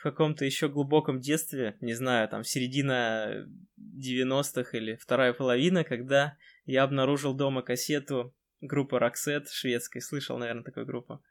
[0.00, 3.46] в каком-то еще глубоком детстве, не знаю, там, середина
[3.78, 10.00] 90-х или вторая половина, когда я обнаружил дома кассету группы Roxette шведской.
[10.00, 11.22] Слышал, наверное, такую группу.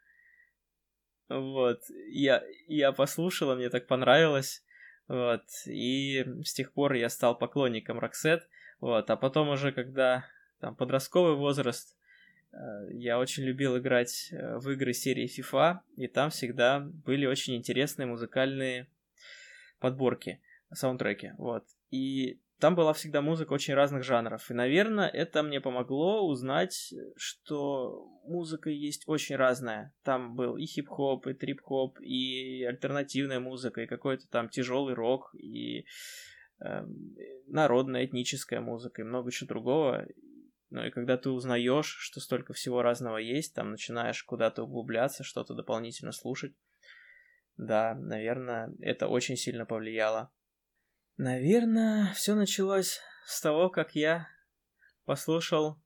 [1.29, 1.79] Вот.
[2.11, 4.63] Я, я послушала, мне так понравилось.
[5.07, 5.45] Вот.
[5.65, 8.43] И с тех пор я стал поклонником Roxette.
[8.81, 9.09] Вот.
[9.09, 10.27] А потом уже, когда
[10.59, 11.97] там подростковый возраст,
[12.91, 18.05] я очень любил играть э, в игры серии FIFA, и там всегда были очень интересные
[18.05, 18.87] музыкальные
[19.79, 21.65] подборки, саундтреки, вот.
[21.91, 24.51] И там была всегда музыка очень разных жанров.
[24.51, 29.93] И, наверное, это мне помогло узнать, что музыка есть очень разная.
[30.03, 35.85] Там был и хип-хоп, и трип-хоп, и альтернативная музыка, и какой-то там тяжелый рок, и
[36.59, 37.15] эм,
[37.47, 40.05] народная этническая музыка, и много чего другого.
[40.69, 45.53] Ну и когда ты узнаешь, что столько всего разного есть, там начинаешь куда-то углубляться, что-то
[45.55, 46.53] дополнительно слушать.
[47.57, 50.31] Да, наверное, это очень сильно повлияло.
[51.17, 54.27] Наверное, все началось с того, как я
[55.05, 55.81] послушал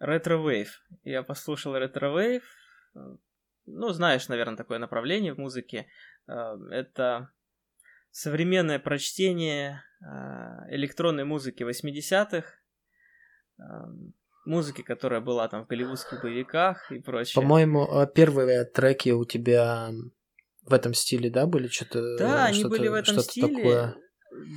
[0.00, 0.82] retrowave.
[1.04, 2.42] Я послушал retrowave.
[2.96, 2.98] э,
[3.66, 5.86] Ну, знаешь, наверное, такое направление в музыке.
[6.26, 7.30] Э, Это
[8.10, 10.06] современное прочтение э,
[10.74, 12.61] электронной музыки 80-х, э,
[14.44, 17.34] музыки, которая была там в голливудских боевиках и прочее.
[17.40, 19.90] По-моему, э, первые треки у тебя
[20.64, 22.16] в этом стиле, да, были что-то?
[22.18, 23.54] Да, они что-то- были в этом стиле.
[23.56, 23.96] такое?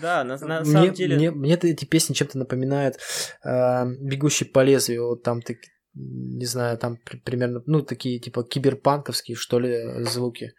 [0.02, 1.16] Да, на, на мне, самом деле.
[1.16, 2.96] Мне, мне эти песни чем-то напоминают
[3.44, 5.08] э, «Бегущий по лезвию».
[5.10, 5.60] Вот там, ты,
[5.94, 10.54] не знаю, там при- примерно, ну, такие, типа, киберпанковские, что ли, звуки.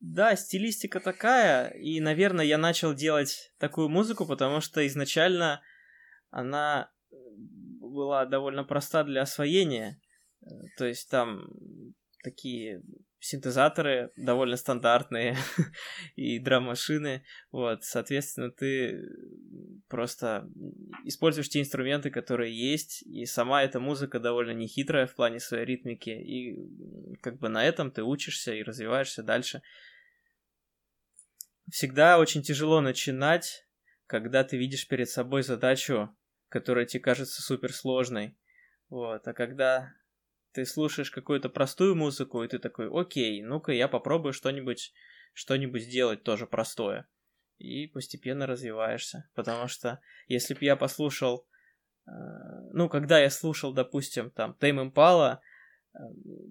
[0.00, 5.62] Да, стилистика такая, и, наверное, я начал делать такую музыку, потому что изначально
[6.30, 6.90] она
[7.94, 10.00] была довольно проста для освоения.
[10.42, 11.46] Э, То есть там
[12.22, 12.82] такие
[13.24, 15.36] синтезаторы довольно стандартные
[16.16, 17.24] и драм-машины.
[17.50, 19.02] Вот, соответственно, ты
[19.88, 20.46] просто
[21.04, 26.10] используешь те инструменты, которые есть, и сама эта музыка довольно нехитрая в плане своей ритмики,
[26.10, 29.62] и как бы на этом ты учишься и развиваешься дальше.
[31.70, 33.66] Всегда очень тяжело начинать,
[34.06, 36.14] когда ты видишь перед собой задачу,
[36.48, 38.36] которая тебе кажется суперсложной.
[38.88, 39.92] Вот, а когда
[40.54, 44.92] ты слушаешь какую-то простую музыку, и ты такой, окей, ну-ка я попробую что-нибудь,
[45.32, 47.08] что-нибудь сделать тоже простое.
[47.58, 49.28] И постепенно развиваешься.
[49.34, 51.46] Потому что если бы я послушал,
[52.06, 52.10] э,
[52.72, 55.40] ну, когда я слушал, допустим, там, Тейм Импала,
[55.92, 55.98] э,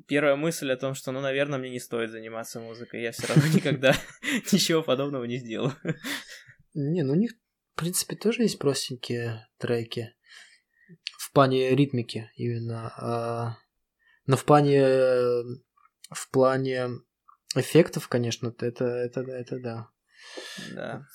[0.08, 3.44] первая мысль о том, что, ну, наверное, мне не стоит заниматься музыкой, я все равно
[3.54, 3.94] никогда
[4.52, 5.76] ничего подобного не сделаю.
[6.74, 7.32] Не, ну у них,
[7.84, 10.14] принципе, тоже есть простенькие треки.
[11.18, 12.94] В плане ритмики именно.
[12.98, 13.58] а,
[14.26, 14.82] Но в плане...
[16.12, 16.90] В плане
[17.56, 19.90] эффектов, конечно, это, это, да, это да.
[20.74, 21.06] Да.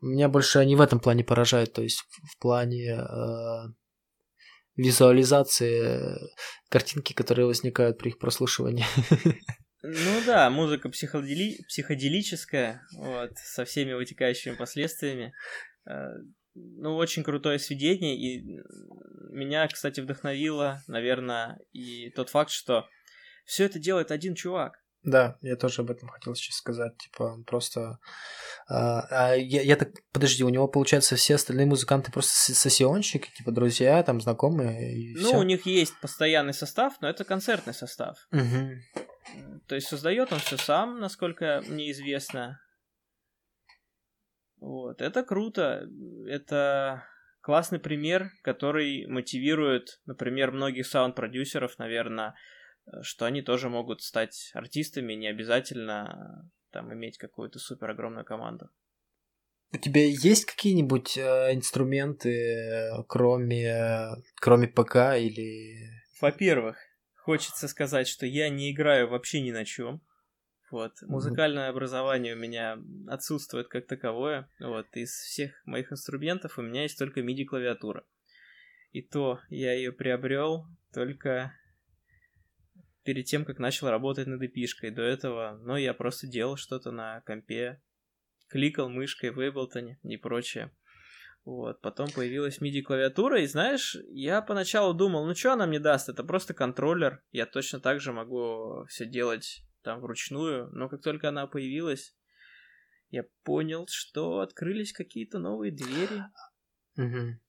[0.00, 3.68] Меня больше они в этом плане поражают, то есть в плане э,
[4.76, 6.18] визуализации
[6.68, 8.86] картинки, которые возникают при их прослушивании.
[9.82, 11.62] Ну да, музыка психодели...
[11.64, 15.34] психоделическая, вот, со всеми вытекающими последствиями.
[15.88, 16.10] Э,
[16.54, 18.60] ну, очень крутое сведение, и
[19.30, 22.86] меня, кстати, вдохновило, наверное, и тот факт, что
[23.44, 24.82] все это делает один чувак.
[25.02, 26.96] Да, я тоже об этом хотел сейчас сказать.
[26.96, 27.98] Типа, он просто...
[28.68, 29.88] А, а, я, я так...
[30.12, 35.30] Подожди, у него, получается, все остальные музыканты просто сессионщики, типа, друзья, там, знакомые, и Ну,
[35.30, 35.38] всё?
[35.40, 38.16] у них есть постоянный состав, но это концертный состав.
[38.30, 38.80] Мгм.
[39.66, 42.60] То есть создает он все сам, насколько мне известно.
[44.62, 45.88] Вот, это круто.
[46.28, 47.04] Это
[47.40, 52.36] классный пример, который мотивирует, например, многих саунд-продюсеров, наверное,
[53.00, 58.70] что они тоже могут стать артистами, не обязательно там иметь какую-то супер огромную команду.
[59.72, 65.90] У тебя есть какие-нибудь э, инструменты, э, кроме, кроме ПК или...
[66.20, 66.76] Во-первых,
[67.16, 70.02] хочется сказать, что я не играю вообще ни на чем.
[70.72, 70.94] Вот.
[71.02, 74.48] Музыкальное образование у меня отсутствует как таковое.
[74.58, 74.86] Вот.
[74.94, 78.06] Из всех моих инструментов у меня есть только MIDI-клавиатура.
[78.92, 80.64] И то я ее приобрел
[80.94, 81.52] только
[83.04, 84.90] перед тем, как начал работать над эпишкой.
[84.90, 87.82] До этого, ну, я просто делал что-то на компе,
[88.48, 90.72] кликал мышкой в Ableton и прочее.
[91.44, 96.22] Вот, потом появилась MIDI-клавиатура, и знаешь, я поначалу думал, ну что она мне даст, это
[96.24, 101.46] просто контроллер, я точно так же могу все делать там вручную, но как только она
[101.46, 102.16] появилась,
[103.10, 106.24] я понял, что открылись какие-то новые двери.
[106.96, 107.40] Мгм.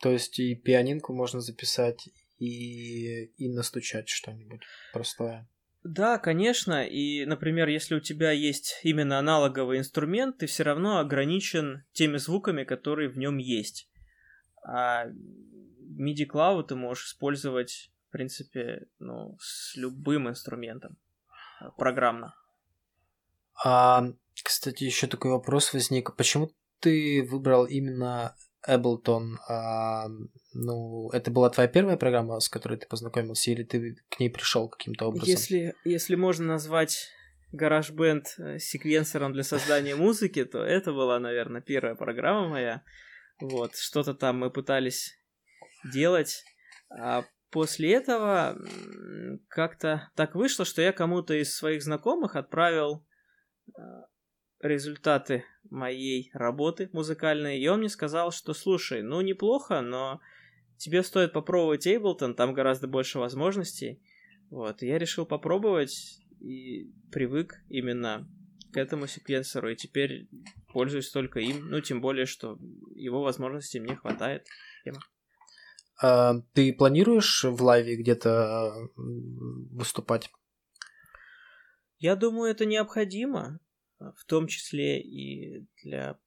[0.00, 2.08] То есть и пианинку можно записать,
[2.38, 4.62] и, и настучать что-нибудь
[4.92, 5.48] простое.
[5.82, 11.84] Да, конечно, и, например, если у тебя есть именно аналоговый инструмент, ты все равно ограничен
[11.92, 13.88] теми звуками, которые в нем есть.
[14.62, 20.98] А MIDI клаву ты можешь использовать, в принципе, ну, с любым инструментом
[21.76, 22.34] программно.
[23.64, 24.04] А,
[24.42, 26.14] кстати, еще такой вопрос возник.
[26.16, 26.50] Почему
[26.80, 28.36] ты выбрал именно
[28.66, 29.36] Ableton?
[29.48, 30.08] А,
[30.52, 34.68] ну, это была твоя первая программа, с которой ты познакомился, или ты к ней пришел
[34.68, 35.28] каким-то образом?
[35.28, 37.08] Если, если можно назвать
[37.52, 42.82] GarageBand э, секвенсором для создания музыки, то это была, наверное, первая программа моя.
[43.40, 45.18] Вот, что-то там мы пытались
[45.92, 46.44] делать.
[46.90, 48.58] А после этого
[49.48, 53.06] как-то так вышло, что я кому-то из своих знакомых отправил
[53.76, 53.80] э,
[54.60, 60.20] результаты моей работы музыкальной, и он мне сказал, что слушай, ну неплохо, но
[60.76, 64.02] тебе стоит попробовать Ableton, там гораздо больше возможностей.
[64.50, 68.28] Вот, и я решил попробовать и привык именно
[68.72, 70.28] к этому секвенсору, и теперь
[70.72, 72.58] пользуюсь только им, ну, тем более, что
[72.94, 74.46] его возможностей мне хватает.
[74.86, 74.90] А,
[76.00, 80.30] ты планируешь в лайве где-то выступать?
[81.98, 83.60] Я думаю, это необходимо,
[83.98, 86.18] в том числе и для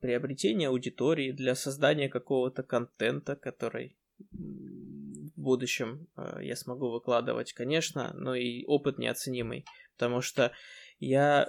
[0.00, 3.96] приобретения аудитории, для создания какого-то контента, который
[4.30, 9.64] в будущем э, я смогу выкладывать, конечно, но и опыт неоценимый,
[9.96, 10.52] потому что
[10.98, 11.48] я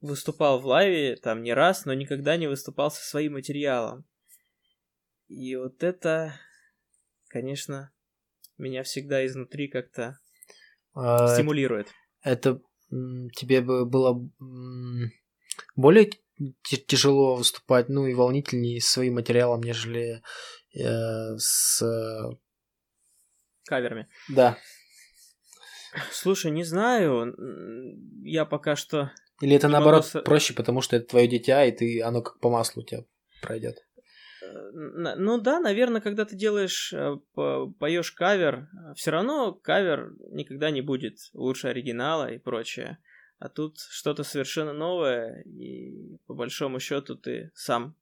[0.00, 4.04] выступал в лайве там не раз, но никогда не выступал со своим материалом.
[5.30, 6.34] И вот это,
[7.28, 7.92] конечно,
[8.58, 10.18] меня всегда изнутри как-то
[10.92, 11.86] А, стимулирует.
[12.20, 12.60] Это
[12.90, 14.28] тебе бы было
[15.76, 16.10] более
[16.88, 20.20] тяжело выступать, ну и волнительнее с своим материалом, нежели
[20.74, 21.80] э, с...
[21.80, 22.36] э,
[23.66, 24.08] Каверами.
[24.30, 24.58] Да.
[26.10, 27.36] Слушай, не знаю.
[28.24, 32.02] Я пока что Или это наоборот могу проще, потому что это твое дитя, и ты
[32.02, 33.04] оно как по маслу у тебя
[33.40, 33.86] пройдет.
[34.50, 34.70] Э,
[35.16, 40.80] Ну да, наверное, когда ты делаешь, э, по- поешь кавер, все равно кавер никогда не
[40.82, 42.98] будет лучше оригинала и прочее.
[43.38, 47.96] А тут что-то совершенно новое, и по большому счету ты сам,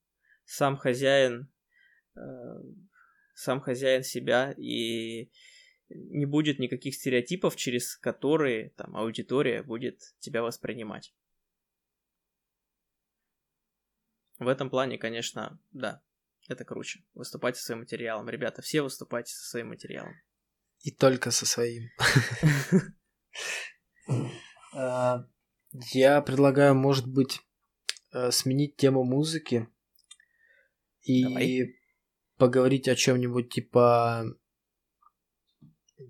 [0.45, 1.49] сам хозяин,
[2.17, 2.21] э,
[3.35, 5.31] сам хозяин себя, и
[5.91, 11.15] не будет никаких стереотипов, через которые там аудитория будет тебя воспринимать.
[14.39, 16.03] В этом плане, конечно, да,
[16.49, 17.05] это круче.
[17.15, 18.29] Выступать со своим материалом.
[18.29, 20.15] Ребята, все выступайте со своим материалом.
[20.81, 21.91] И только со своим.
[24.75, 25.25] А,
[25.93, 27.41] Я предлагаю, может быть,
[28.13, 29.69] э, сменить тему музыки
[31.03, 31.75] и Давай.
[32.37, 34.25] поговорить о чем-нибудь типа...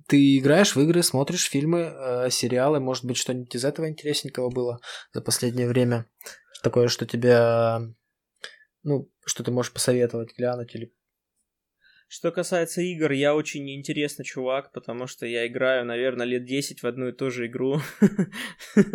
[0.07, 4.81] Ты играешь в игры, смотришь фильмы, э, сериалы, может быть, что-нибудь из этого интересненького было
[5.13, 6.07] за последнее время?
[6.63, 7.81] Такое, что тебя...
[8.83, 10.95] Ну, что ты можешь посоветовать, глянуть или...
[12.09, 16.87] Что касается игр, я очень неинтересный чувак, потому что я играю, наверное, лет 10 в
[16.87, 17.81] одну и ту же игру.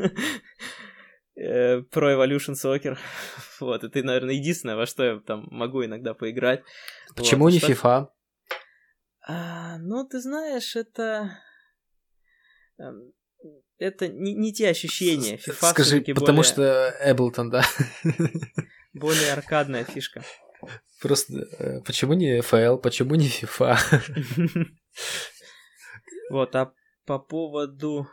[1.36, 2.96] Э, Pro Evolution Soccer.
[3.60, 6.62] Вот, это, наверное, единственное, во что я там могу иногда поиграть.
[7.16, 8.08] Почему не FIFA?
[9.26, 11.40] А, ну, ты знаешь, это...
[12.78, 13.14] Эм,
[13.78, 15.38] это не, не те ощущения.
[15.38, 16.44] FIFA Скажи, потому более...
[16.44, 17.64] что Эблтон, да?
[18.94, 20.24] Более аркадная фишка.
[21.02, 23.78] Просто э, почему не FL, почему не FIFA?
[26.30, 26.74] Вот, а
[27.06, 28.08] по поводу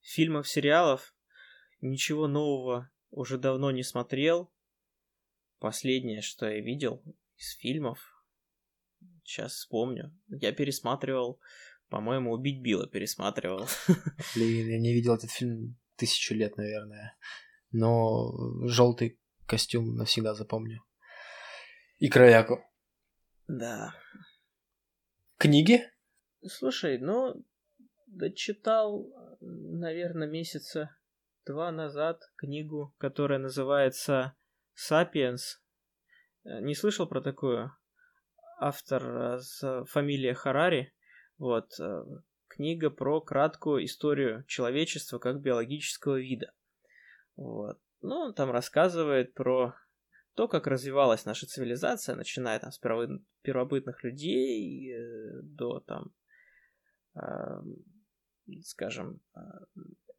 [0.00, 1.14] фильмов, сериалов,
[1.80, 4.50] ничего нового уже давно не смотрел.
[5.58, 7.02] Последнее, что я видел
[7.36, 7.98] из фильмов,
[9.24, 10.16] сейчас вспомню.
[10.28, 11.40] Я пересматривал,
[11.88, 13.68] по-моему, «Убить Билла» пересматривал.
[14.34, 17.16] Блин, я не видел этот фильм тысячу лет, наверное.
[17.72, 18.32] Но
[18.66, 20.82] желтый костюм навсегда запомню.
[21.98, 22.64] И Краяку.
[23.48, 23.94] Да.
[25.38, 25.80] Книги?
[26.46, 27.44] Слушай, ну,
[28.06, 29.06] дочитал,
[29.40, 30.96] наверное, месяца
[31.46, 34.34] два назад книгу, которая называется
[34.74, 35.62] «Сапиенс».
[36.44, 37.72] Не слышал про такую?
[38.58, 40.94] Автор э, с фамилией Харари.
[41.38, 41.78] Вот.
[41.80, 42.04] Э,
[42.46, 46.52] книга про краткую историю человечества как биологического вида.
[47.36, 47.80] Вот.
[48.06, 49.74] Ну, он там рассказывает про
[50.34, 52.78] то, как развивалась наша цивилизация, начиная там с
[53.42, 56.12] первобытных людей э, до там,
[57.14, 57.62] э,
[58.62, 59.40] скажем, э,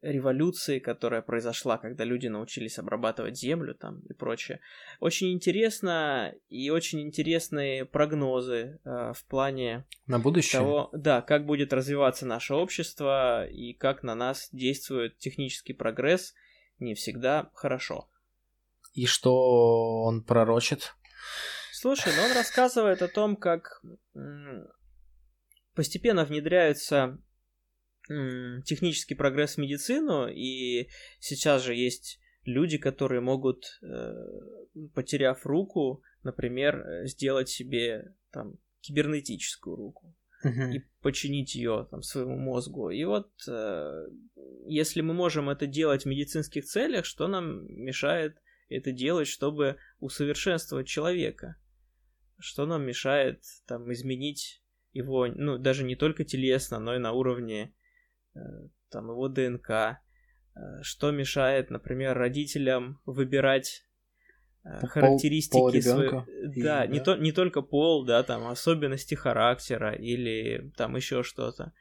[0.02, 4.60] революции, которая произошла, когда люди научились обрабатывать землю там и прочее.
[5.00, 11.72] Очень интересно и очень интересные прогнозы э, в плане на будущее того, да, как будет
[11.72, 16.34] развиваться наше общество и как на нас действует технический прогресс
[16.78, 18.10] не всегда хорошо.
[18.92, 20.94] И что он пророчит?
[21.72, 23.82] Слушай, ну он рассказывает о том, как
[25.74, 27.18] постепенно внедряется
[28.64, 30.88] технический прогресс в медицину, и
[31.20, 34.14] сейчас же есть люди, которые могут, э,
[34.94, 40.14] потеряв руку, например, сделать себе там кибернетическую руку
[40.44, 40.72] uh-huh.
[40.72, 42.90] и починить ее там своему мозгу.
[42.90, 44.08] И вот э,
[44.66, 48.36] если мы можем это делать в медицинских целях, что нам мешает
[48.68, 51.56] это делать, чтобы усовершенствовать человека?
[52.38, 54.62] Что нам мешает там изменить
[54.92, 57.74] его, ну, даже не только телесно, но и на уровне
[58.34, 58.38] э,
[58.90, 59.70] там его ДНК?
[59.70, 59.98] Э,
[60.82, 63.87] что мешает, например, родителям выбирать
[64.82, 66.26] э, характеристики своего...
[66.44, 67.04] Да, и, не, да?
[67.04, 71.72] То, не только пол, да, там особенности характера или там еще что-то.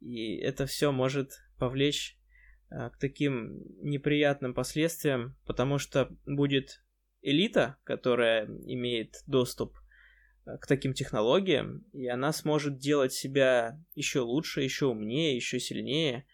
[0.00, 2.18] И это все может повлечь
[2.74, 6.82] Э, к таким неприятным последствиям, потому что будет
[7.22, 9.76] элита, которая имеет доступ
[10.46, 16.26] э, к таким технологиям, и она сможет делать себя еще лучше, еще умнее, еще сильнее,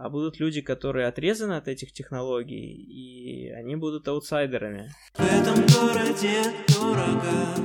[0.00, 4.92] а будут люди, которые отрезаны от этих технологий, и они будут аутсайдерами.
[5.14, 7.56] В этом городе дорого,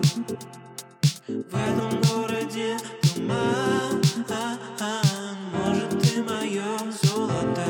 [1.27, 2.77] в этом городе
[3.13, 4.01] туман,
[5.53, 7.67] может ты мое золото.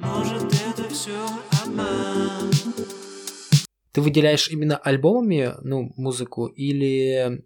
[0.00, 1.16] Может, это все
[1.64, 2.50] обман.
[3.92, 7.44] Ты выделяешь именно альбомами, ну, музыку, или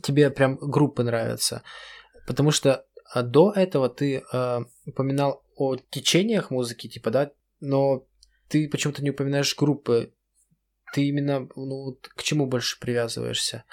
[0.00, 1.64] тебе прям группы нравятся?
[2.28, 7.30] Потому что а, до этого ты э, упоминал о течениях музыки, типа, да,
[7.60, 8.06] но
[8.48, 10.12] ты почему-то не упоминаешь группы.
[10.92, 13.64] Ты именно ну, к чему больше привязываешься?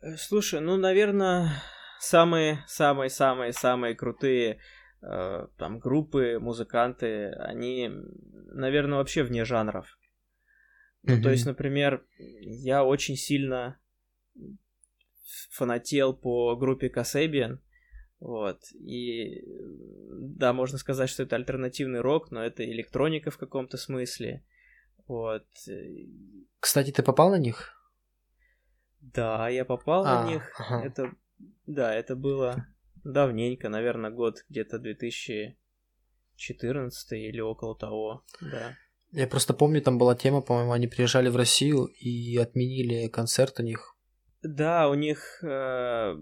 [0.00, 1.62] Э, слушай, ну, наверное,
[2.00, 4.60] самые-самые-самые-самые крутые
[5.00, 7.88] Э, там группы, музыканты, они,
[8.52, 9.86] наверное, вообще вне жанров.
[11.06, 11.16] Mm-hmm.
[11.16, 13.78] Ну, то есть, например, я очень сильно
[15.50, 17.58] фанател по группе Kasabian,
[18.20, 24.44] вот, и да, можно сказать, что это альтернативный рок, но это электроника в каком-то смысле,
[25.06, 25.46] вот.
[26.60, 27.74] Кстати, ты попал на них?
[29.00, 30.84] Да, я попал а, на них, ага.
[30.84, 31.12] это,
[31.66, 32.66] да, это было
[33.04, 38.74] давненько, наверное, год где-то 2014 или около того, да.
[39.12, 43.62] Я просто помню, там была тема, по-моему, они приезжали в Россию и отменили концерт у
[43.62, 43.96] них.
[44.42, 46.14] Да, у них э,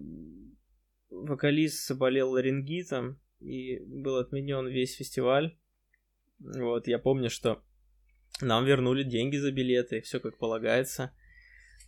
[1.25, 5.57] вокалист заболел ларингитом, и был отменен весь фестиваль.
[6.39, 7.63] Вот, я помню, что
[8.41, 11.13] нам вернули деньги за билеты, все как полагается.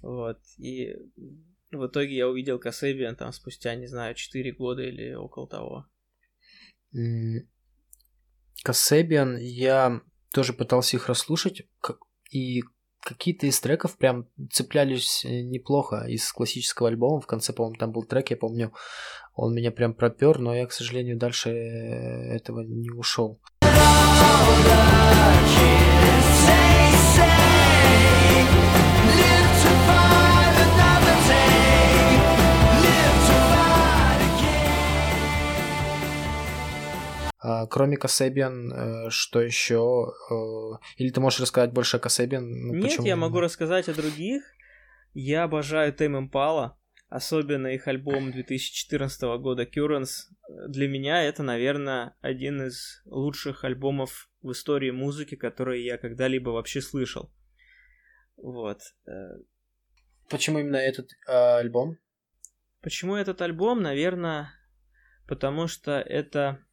[0.01, 0.95] Вот, и
[1.71, 5.87] в итоге я увидел Касебиан там спустя, не знаю, 4 года или около того.
[8.63, 10.01] Касебиан, я
[10.33, 11.67] тоже пытался их расслушать,
[12.31, 12.63] и
[13.03, 17.21] какие-то из треков прям цеплялись э, неплохо из классического альбома.
[17.21, 18.73] В конце, по-моему, там был трек, я помню,
[19.35, 23.39] он меня прям пропер, но я, к сожалению, дальше э, этого не ушел.
[23.63, 24.98] А,
[37.71, 40.13] кроме Касебиан, э, что еще?
[40.31, 42.45] Э, или ты можешь рассказать больше о Касебиан?
[42.45, 43.07] Ну, Нет, почему?
[43.07, 44.43] я могу рассказать о других.
[45.15, 46.79] Я обожаю Тейм Импала,
[47.09, 50.31] особенно их альбом 2014 года Currents.
[50.69, 56.81] Для меня это, наверное, один из лучших альбомов в истории музыки, которые я когда-либо вообще
[56.81, 57.33] слышал.
[58.37, 58.81] Вот.
[59.07, 59.39] Э.
[60.29, 61.99] Почему именно этот э, альбом?
[62.83, 63.83] Почему этот альбом?
[63.83, 64.53] Наверное,
[65.27, 66.65] потому что это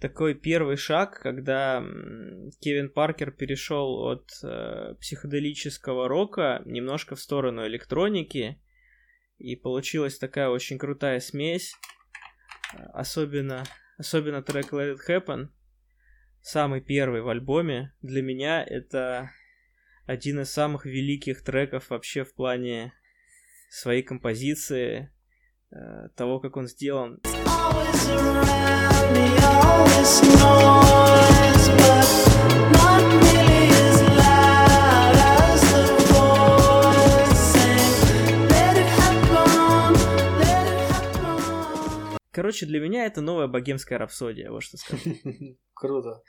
[0.00, 1.80] такой первый шаг, когда
[2.60, 8.60] Кевин Паркер перешел от э, психоделического рока немножко в сторону электроники,
[9.38, 11.74] и получилась такая очень крутая смесь,
[12.92, 13.64] особенно,
[13.98, 15.48] особенно трек Let It Happen,
[16.40, 19.30] самый первый в альбоме, для меня это
[20.06, 22.92] один из самых великих треков вообще в плане
[23.70, 25.10] своей композиции,
[25.70, 27.20] э, того, как он сделан.
[42.36, 45.16] Короче, для меня это новая богемская рапсодия, вот что сказать.
[45.74, 46.22] Круто.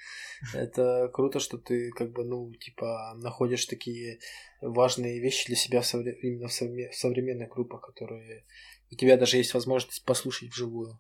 [0.54, 4.20] Это круто, что ты как бы, ну, типа, находишь такие
[4.62, 5.82] важные вещи для себя
[6.22, 8.46] именно в современных группах, которые
[8.90, 11.00] у тебя даже есть возможность послушать вживую.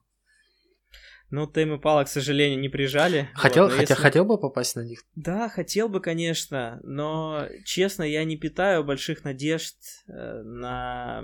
[1.29, 3.29] Ну, Тейм Пала, к сожалению, не прижали.
[3.33, 4.01] Хотел, вот, хотя, если...
[4.01, 5.03] хотел бы попасть на них?
[5.15, 9.75] Да, хотел бы, конечно, но, честно, я не питаю больших надежд
[10.07, 11.21] э, на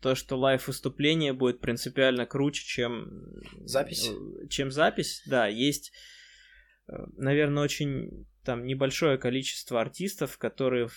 [0.00, 3.10] то, что лайв-выступление будет принципиально круче, чем...
[3.64, 4.08] Запись?
[4.08, 5.92] Э, чем запись, да, есть,
[6.88, 10.88] э, наверное, очень там небольшое количество артистов, которые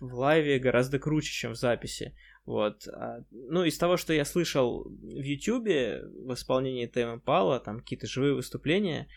[0.00, 2.14] в лайве гораздо круче, чем в записи.
[2.44, 2.88] Вот.
[2.88, 8.06] А, ну, из того, что я слышал в Ютубе в исполнении Тейма Пала, там какие-то
[8.06, 9.08] живые выступления,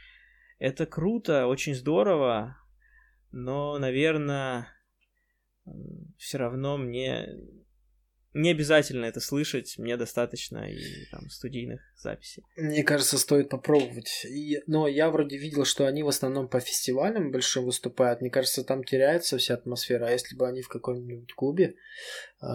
[0.60, 2.58] это круто, очень здорово,
[3.32, 4.68] но, наверное,
[6.18, 7.28] все равно мне
[8.36, 12.44] не обязательно это слышать, мне достаточно и там студийных записей.
[12.58, 14.26] Мне кажется, стоит попробовать.
[14.26, 18.20] И, но я вроде видел, что они в основном по фестивалям большим выступают.
[18.20, 20.08] Мне кажется, там теряется вся атмосфера.
[20.08, 21.76] А если бы они в каком-нибудь клубе
[22.42, 22.46] э,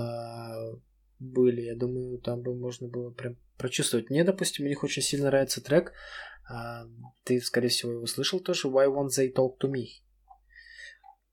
[1.19, 4.11] были, я думаю, там бы можно было прям прочувствовать.
[4.11, 5.95] Мне, допустим, у них очень сильно нравится трек.
[6.51, 6.85] Э,
[7.25, 8.69] ты, скорее всего, его слышал тоже.
[8.69, 9.87] Why won't they talk to me?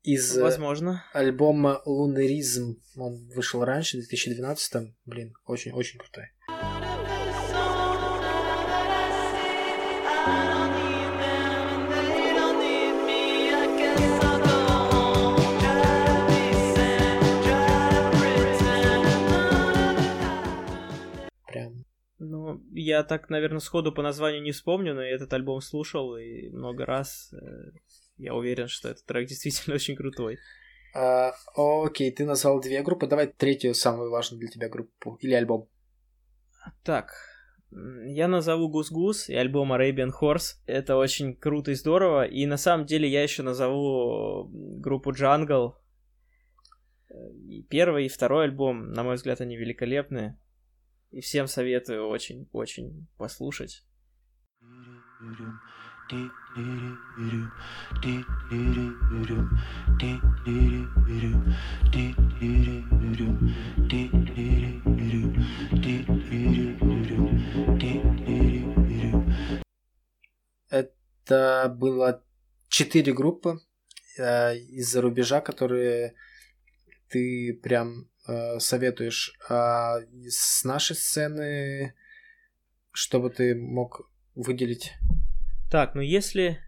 [0.08, 1.04] Из э, Возможно.
[1.12, 2.82] альбома Лунеризм.
[2.96, 6.28] Он вышел раньше, в 2012 Блин, очень-очень крутой.
[21.46, 21.84] Прям.
[22.20, 26.48] Ну, я так, наверное, сходу по названию не вспомню, но я этот альбом слушал и
[26.48, 27.72] много раз э,
[28.18, 30.38] я уверен, что этот трек действительно очень крутой.
[30.94, 33.08] А, окей, ты назвал две группы.
[33.08, 35.70] Давай третью самую важную для тебя группу или альбом.
[36.84, 37.14] Так,
[37.72, 40.56] я назову Гус-Гус и альбом Arabian Horse.
[40.66, 42.26] Это очень круто и здорово.
[42.26, 44.50] И на самом деле я еще назову
[44.80, 45.74] группу Jungle.
[47.50, 50.38] И первый, и второй альбом, на мой взгляд, они великолепны.
[51.12, 53.84] И всем советую очень-очень послушать.
[70.70, 72.24] Это было
[72.70, 73.60] четыре группы
[74.18, 76.14] э, из-за рубежа, которые
[77.10, 79.38] ты прям э, советуешь.
[79.50, 81.96] А с нашей сцены,
[82.92, 84.94] что бы ты мог выделить?
[85.70, 86.60] Так, ну если,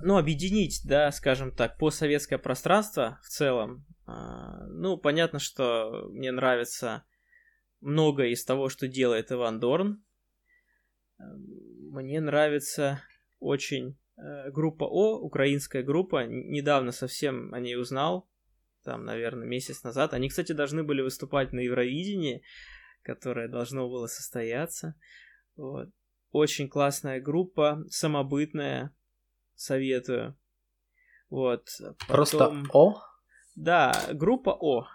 [0.00, 4.12] ну, объединить, да, скажем так, постсоветское пространство в целом, э,
[4.68, 7.04] ну, понятно, что мне нравится
[7.80, 10.04] многое из того, что делает Иван Дорн.
[11.18, 13.02] Мне нравится
[13.40, 16.26] очень э, группа О, украинская группа.
[16.26, 18.28] Недавно совсем о ней узнал,
[18.84, 20.12] там, наверное, месяц назад.
[20.12, 22.42] Они, кстати, должны были выступать на Евровидении,
[23.02, 24.94] которое должно было состояться.
[25.56, 25.88] Вот.
[26.30, 28.94] Очень классная группа, самобытная,
[29.54, 30.36] советую.
[31.30, 31.68] Вот.
[31.78, 32.06] Потом...
[32.06, 33.02] Просто О?
[33.56, 34.86] Да, группа О.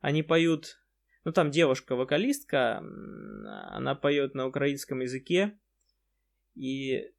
[0.00, 0.80] Они поют...
[1.24, 5.58] Ну, там девушка-вокалистка, она поет на украинском языке.
[6.54, 7.12] И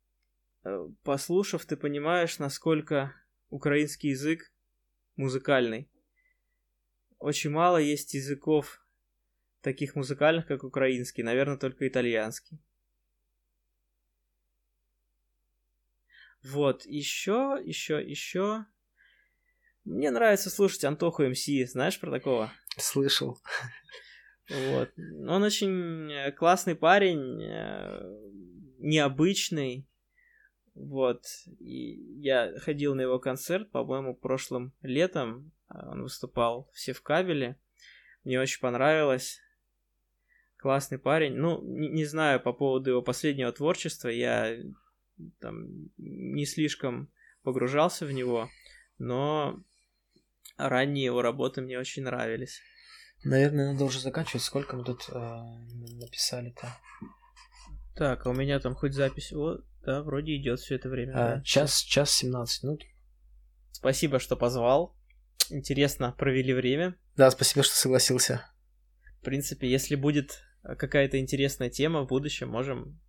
[0.64, 3.14] э, послушав, ты понимаешь, насколько
[3.50, 4.52] украинский язык
[5.16, 5.90] музыкальный.
[7.18, 8.85] Очень мало есть языков
[9.66, 12.60] таких музыкальных, как украинский, наверное, только итальянский.
[16.44, 18.66] Вот, еще, еще, еще.
[19.84, 22.52] Мне нравится слушать Антоху МС, знаешь про такого?
[22.78, 23.40] Слышал.
[24.48, 24.92] Вот.
[25.28, 28.00] Он очень э, классный парень, э,
[28.78, 29.88] необычный.
[30.76, 31.24] Вот.
[31.60, 35.52] И я ходил на его концерт, по-моему, прошлым летом.
[35.70, 37.60] Он выступал все в кабеле.
[38.24, 39.42] Мне очень понравилось.
[40.66, 41.36] Классный парень.
[41.36, 44.08] Ну, не, не знаю по поводу его последнего творчества.
[44.08, 44.58] Я
[45.40, 47.12] там не слишком
[47.44, 48.50] погружался в него,
[48.98, 49.64] но
[50.58, 52.62] ранние его работы мне очень нравились.
[53.24, 54.42] Наверное, надо уже заканчивать.
[54.42, 55.40] Сколько мы тут э,
[56.00, 56.76] написали-то?
[57.96, 59.34] Так, а у меня там хоть запись.
[59.34, 61.12] Вот, да, вроде идет все это время.
[61.14, 61.42] А, да.
[61.44, 62.82] час, час 17 минут.
[63.72, 64.98] Спасибо, что позвал.
[65.52, 66.96] Интересно провели время.
[67.16, 68.44] Да, спасибо, что согласился.
[69.22, 70.42] В принципе, если будет
[70.78, 73.00] какая-то интересная тема в будущем, можем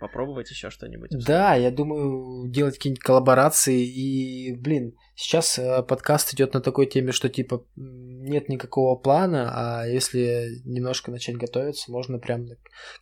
[0.00, 1.10] попробовать еще что-нибудь.
[1.26, 3.86] Да, я думаю, делать какие-нибудь коллаборации.
[3.86, 9.86] И, блин, сейчас э, подкаст идет на такой теме, что типа нет никакого плана, а
[9.86, 12.48] если немножко начать готовиться, можно прям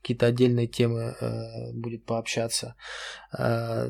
[0.01, 2.77] какие-то отдельные темы э, будет пообщаться.
[3.37, 3.89] Э,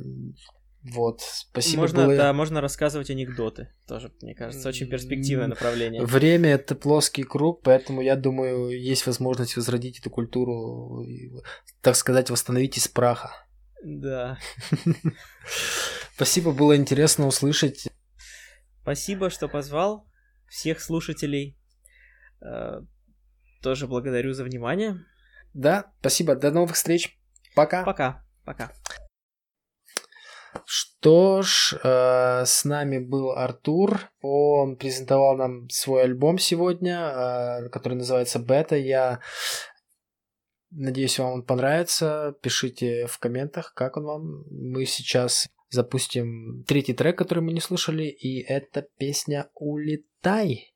[0.84, 1.82] вот, спасибо.
[1.82, 2.16] Можно, было...
[2.16, 3.68] да, можно рассказывать анекдоты.
[3.86, 6.04] Тоже, мне кажется, очень перспективное направление.
[6.04, 11.06] Время это плоский круг, поэтому я думаю, есть возможность возродить эту культуру,
[11.82, 13.30] так сказать, восстановить из праха.
[13.84, 14.38] Да.
[16.16, 17.88] Спасибо, было интересно услышать.
[18.82, 20.08] Спасибо, что позвал
[20.48, 21.56] всех слушателей.
[23.62, 25.04] Тоже благодарю за внимание.
[25.54, 26.34] Да, спасибо.
[26.34, 27.16] До новых встреч.
[27.54, 27.84] Пока.
[27.84, 28.24] Пока.
[28.44, 28.72] Пока.
[30.64, 34.10] Что ж, э, с нами был Артур.
[34.20, 38.76] Он презентовал нам свой альбом сегодня, э, который называется Бета.
[38.76, 39.20] Я
[40.70, 42.34] надеюсь, вам он понравится.
[42.42, 44.44] Пишите в комментах, как он вам.
[44.50, 50.71] Мы сейчас запустим третий трек, который мы не слышали, и это песня «Улетай».